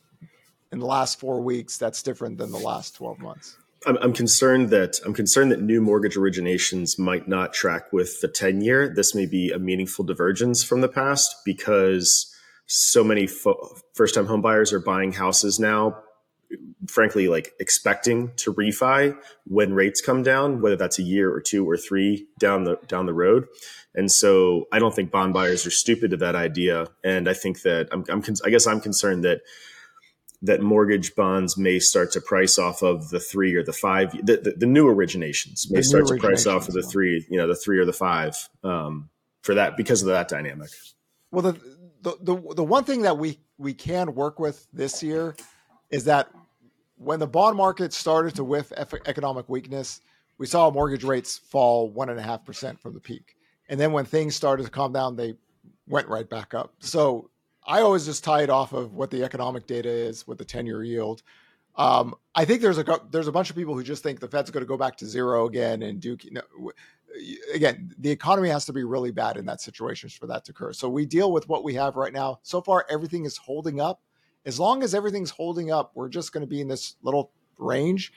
[0.72, 3.58] in the last four weeks that's different than the last 12 months.
[3.88, 8.28] I'm, I'm, concerned that I'm concerned that new mortgage originations might not track with the
[8.28, 8.94] 10 year.
[8.94, 12.34] This may be a meaningful divergence from the past because
[12.66, 16.04] so many fo- first time homebuyers are buying houses now
[16.88, 21.70] frankly like expecting to refi when rates come down whether that's a year or two
[21.70, 23.48] or three down the down the road
[23.94, 27.62] and so i don't think bond buyers are stupid to that idea and i think
[27.62, 29.42] that i'm, I'm i guess i'm concerned that
[30.42, 34.12] that mortgage bonds may start to price off of the three or the five.
[34.12, 37.48] The, the, the new originations may start to price off of the three, you know,
[37.48, 39.10] the three or the five um,
[39.42, 40.70] for that because of that dynamic.
[41.32, 41.60] Well, the,
[42.02, 45.36] the the the one thing that we we can work with this year
[45.90, 46.30] is that
[46.98, 50.02] when the bond market started to whiff economic weakness,
[50.38, 53.36] we saw mortgage rates fall one and a half percent from the peak,
[53.70, 55.36] and then when things started to calm down, they
[55.88, 56.74] went right back up.
[56.80, 57.30] So
[57.66, 60.66] I always just tie it off of what the economic data is with the 10
[60.66, 61.24] year yield.
[61.76, 64.52] Um, I think there's a there's a bunch of people who just think the Fed's
[64.52, 66.18] going to go back to zero again and do.
[66.22, 66.72] You know,
[67.54, 70.74] again, the economy has to be really bad in that situation for that to occur.
[70.74, 72.40] So we deal with what we have right now.
[72.44, 74.02] So far, everything is holding up.
[74.46, 78.14] As long as everything's holding up, we're just going to be in this little range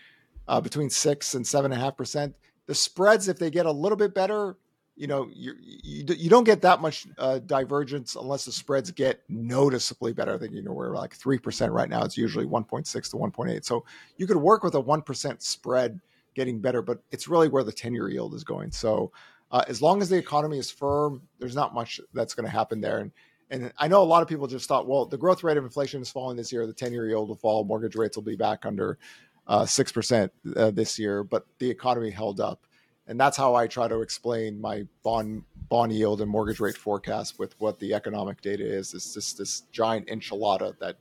[0.49, 2.35] uh, between six and seven and a half percent.
[2.67, 4.57] The spreads, if they get a little bit better,
[4.95, 10.13] you know you you don't get that much uh, divergence unless the spreads get noticeably
[10.13, 10.37] better.
[10.37, 12.05] than you know we're like three percent right now.
[12.05, 13.65] It's usually one point six to one point eight.
[13.65, 13.85] So
[14.17, 16.01] you could work with a one percent spread
[16.35, 18.71] getting better, but it's really where the ten year yield is going.
[18.71, 19.13] So
[19.51, 22.81] uh, as long as the economy is firm, there's not much that's going to happen
[22.81, 22.99] there.
[22.99, 23.13] And
[23.53, 26.03] and I know a lot of people just thought, well, the growth rate of inflation
[26.03, 26.67] is falling this year.
[26.67, 27.63] The ten year yield will fall.
[27.65, 28.99] Mortgage rates will be back under
[29.47, 32.67] uh, six uh, percent this year, but the economy held up
[33.07, 37.39] and that's how I try to explain my bond bond yield and mortgage rate forecast
[37.39, 38.95] with what the economic data is.
[38.95, 40.97] It's just this giant enchilada that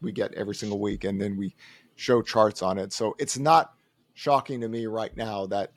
[0.00, 1.54] we get every single week, and then we
[1.96, 2.92] show charts on it.
[2.92, 3.72] So it's not
[4.14, 5.72] shocking to me right now that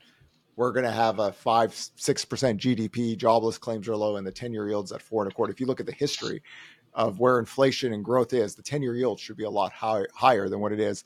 [0.60, 4.32] we're going to have a five six percent GDP, jobless claims are low, and the
[4.32, 5.53] ten year yields at four and a quarter.
[5.53, 6.43] If you look at the history
[6.93, 10.10] of where inflation and growth is, the ten year yield should be a lot higher
[10.14, 11.05] higher than what it is.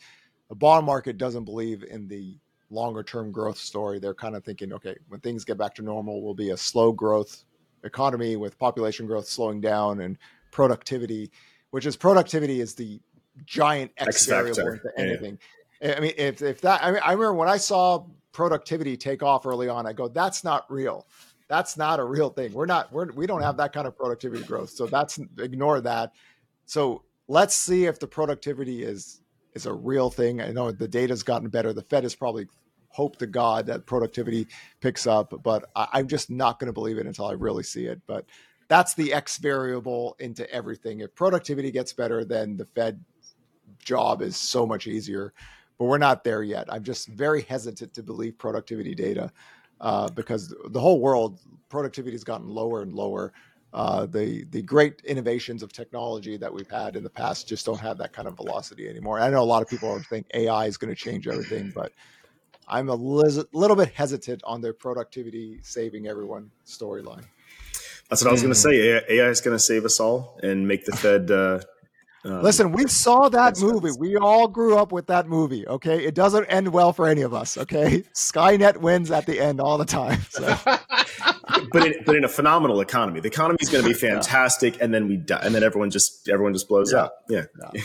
[0.50, 2.36] The bond market doesn't believe in the
[2.72, 4.00] longer term growth story.
[4.00, 6.92] They're kind of thinking, okay, when things get back to normal, we'll be a slow
[6.92, 7.44] growth
[7.84, 10.18] economy with population growth slowing down and
[10.50, 11.30] productivity,
[11.70, 13.00] which is productivity is the
[13.46, 15.34] giant X, X variable into anything.
[15.34, 15.63] Yeah.
[15.84, 19.46] I mean, if if that, I mean, I remember when I saw productivity take off
[19.46, 21.08] early on, I go, that's not real.
[21.48, 22.54] That's not a real thing.
[22.54, 22.92] We're not.
[22.92, 24.70] We're we don't have that kind of productivity growth.
[24.70, 26.14] So that's ignore that.
[26.66, 29.22] So let's see if the productivity is
[29.54, 30.42] is a real thing.
[30.42, 31.74] I know the data's gotten better.
[31.74, 32.48] The Fed is probably
[32.90, 34.48] hope to God that productivity
[34.80, 37.86] picks up, but I, am just not going to believe it until I really see
[37.86, 38.00] it.
[38.06, 38.26] But
[38.68, 41.00] that's the X variable into everything.
[41.00, 43.04] If productivity gets better, then the Fed
[43.84, 45.34] job is so much easier.
[45.78, 46.72] But we're not there yet.
[46.72, 49.32] I'm just very hesitant to believe productivity data
[49.82, 53.34] uh, because the whole world productivity has gotten lower and lower.
[53.74, 57.80] Uh, the the great innovations of technology that we've had in the past just don't
[57.80, 59.20] have that kind of velocity anymore.
[59.20, 61.92] I know a lot of people think AI is going to change everything, but
[62.68, 67.24] I'm a li- little bit hesitant on their productivity saving everyone storyline.
[68.10, 69.04] That's what I was going to say.
[69.10, 71.32] AI, is going to save us all and make the Fed.
[71.32, 71.62] Uh,
[72.26, 73.90] um, Listen, we saw that movie.
[73.90, 74.00] Sense.
[74.00, 75.68] We all grew up with that movie.
[75.68, 77.58] Okay, it doesn't end well for any of us.
[77.58, 80.22] Okay, Skynet wins at the end all the time.
[80.30, 80.58] So.
[81.72, 84.86] but in, but in a phenomenal economy, the economy is going to be fantastic, yeah.
[84.86, 87.00] and then we die, and then everyone just everyone just blows yeah.
[87.00, 87.24] up.
[87.30, 87.82] Yeah, yeah.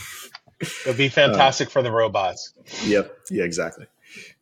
[0.60, 2.52] it'll be fantastic uh, for the robots.
[2.84, 3.16] Yep.
[3.30, 3.44] Yeah.
[3.44, 3.86] Exactly.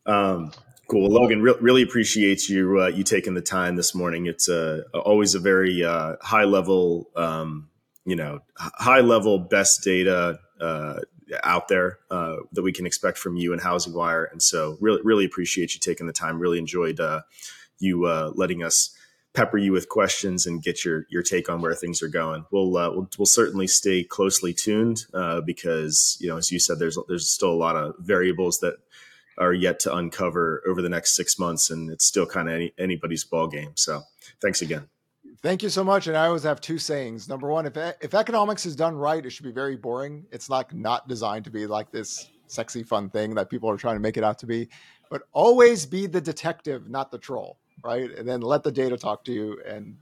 [0.05, 0.51] Um,
[0.87, 1.41] cool, Logan.
[1.41, 4.25] Re- really appreciate you uh, you taking the time this morning.
[4.25, 7.69] It's uh, always a very uh, high level, um,
[8.07, 10.99] you know, high level best data uh,
[11.43, 14.31] out there uh, that we can expect from you and HousingWire.
[14.31, 16.39] And so, really, really appreciate you taking the time.
[16.39, 17.21] Really enjoyed uh,
[17.79, 18.95] you letting us
[19.37, 22.45] pepper you with questions and get your your take on where things are going.
[22.51, 26.79] We'll uh, we'll, we'll, certainly stay closely tuned uh, because you know, as you said,
[26.79, 28.77] there's there's still a lot of variables that
[29.37, 32.73] are yet to uncover over the next six months, and it's still kind of any,
[32.79, 33.73] anybody's ball game.
[33.75, 34.01] So,
[34.41, 34.87] thanks again.
[35.41, 36.07] Thank you so much.
[36.07, 37.29] And I always have two sayings.
[37.29, 40.25] Number one, if if economics is done right, it should be very boring.
[40.31, 43.95] It's like not designed to be like this sexy, fun thing that people are trying
[43.95, 44.69] to make it out to be.
[45.09, 48.11] But always be the detective, not the troll, right?
[48.11, 49.95] And then let the data talk to you, and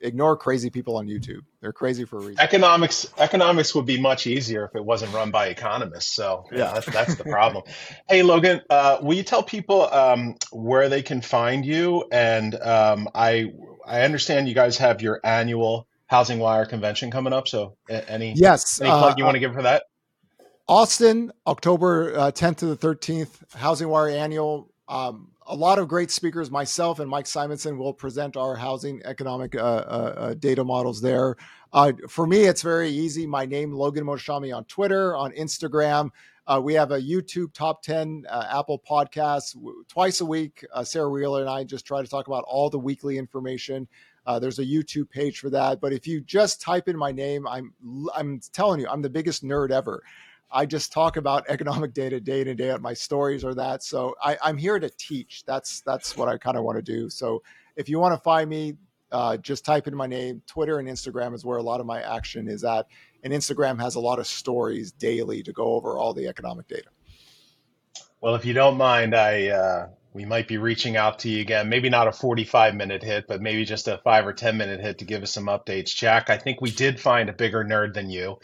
[0.00, 1.40] ignore crazy people on YouTube.
[1.60, 2.40] They're crazy for a reason.
[2.40, 6.14] Economics economics would be much easier if it wasn't run by economists.
[6.14, 7.64] So yeah, that's, that's the problem.
[8.08, 12.04] hey, Logan, uh, will you tell people um, where they can find you?
[12.12, 13.52] And um, I
[13.86, 17.48] I understand you guys have your annual HousingWire convention coming up.
[17.48, 19.84] So any yes, any plug uh, you want to give for that?
[20.66, 24.70] Austin, October uh, 10th to the 13th, HousingWire annual.
[24.88, 26.50] Um, a lot of great speakers.
[26.50, 31.36] Myself and Mike Simonsen will present our housing economic uh, uh, uh, data models there.
[31.72, 33.26] Uh, for me, it's very easy.
[33.26, 36.10] My name, Logan Mohtashami, on Twitter, on Instagram.
[36.46, 39.56] Uh, we have a YouTube top 10 uh, Apple podcasts
[39.88, 40.64] twice a week.
[40.82, 43.88] Sarah Wheeler and I just try to talk about all the weekly information.
[44.40, 45.80] there's a YouTube page for that.
[45.80, 47.72] But if you just type in my name, I'm
[48.14, 50.02] I'm telling you, I'm the biggest nerd ever.
[50.54, 52.74] I just talk about economic data day to day.
[52.80, 53.82] My stories are that.
[53.82, 55.42] So I, I'm here to teach.
[55.44, 57.10] That's that's what I kind of want to do.
[57.10, 57.42] So
[57.76, 58.74] if you want to find me,
[59.12, 60.42] uh, just type in my name.
[60.46, 62.86] Twitter and Instagram is where a lot of my action is at,
[63.24, 66.88] and Instagram has a lot of stories daily to go over all the economic data.
[68.20, 71.68] Well, if you don't mind, I uh, we might be reaching out to you again.
[71.68, 74.98] Maybe not a 45 minute hit, but maybe just a five or 10 minute hit
[74.98, 75.94] to give us some updates.
[75.94, 78.38] Jack, I think we did find a bigger nerd than you,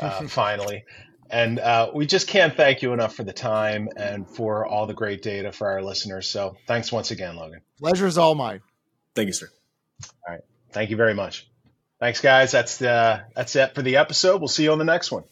[0.00, 0.84] uh, finally.
[1.28, 4.94] And uh, we just can't thank you enough for the time and for all the
[4.94, 6.28] great data for our listeners.
[6.28, 7.60] So thanks once again, Logan.
[7.78, 8.62] Pleasure is all mine.
[9.14, 9.48] Thank you, sir.
[10.26, 10.42] All right.
[10.72, 11.49] Thank you very much.
[12.00, 12.50] Thanks, guys.
[12.50, 14.40] That's the, that's it for the episode.
[14.40, 15.24] We'll see you on the next one.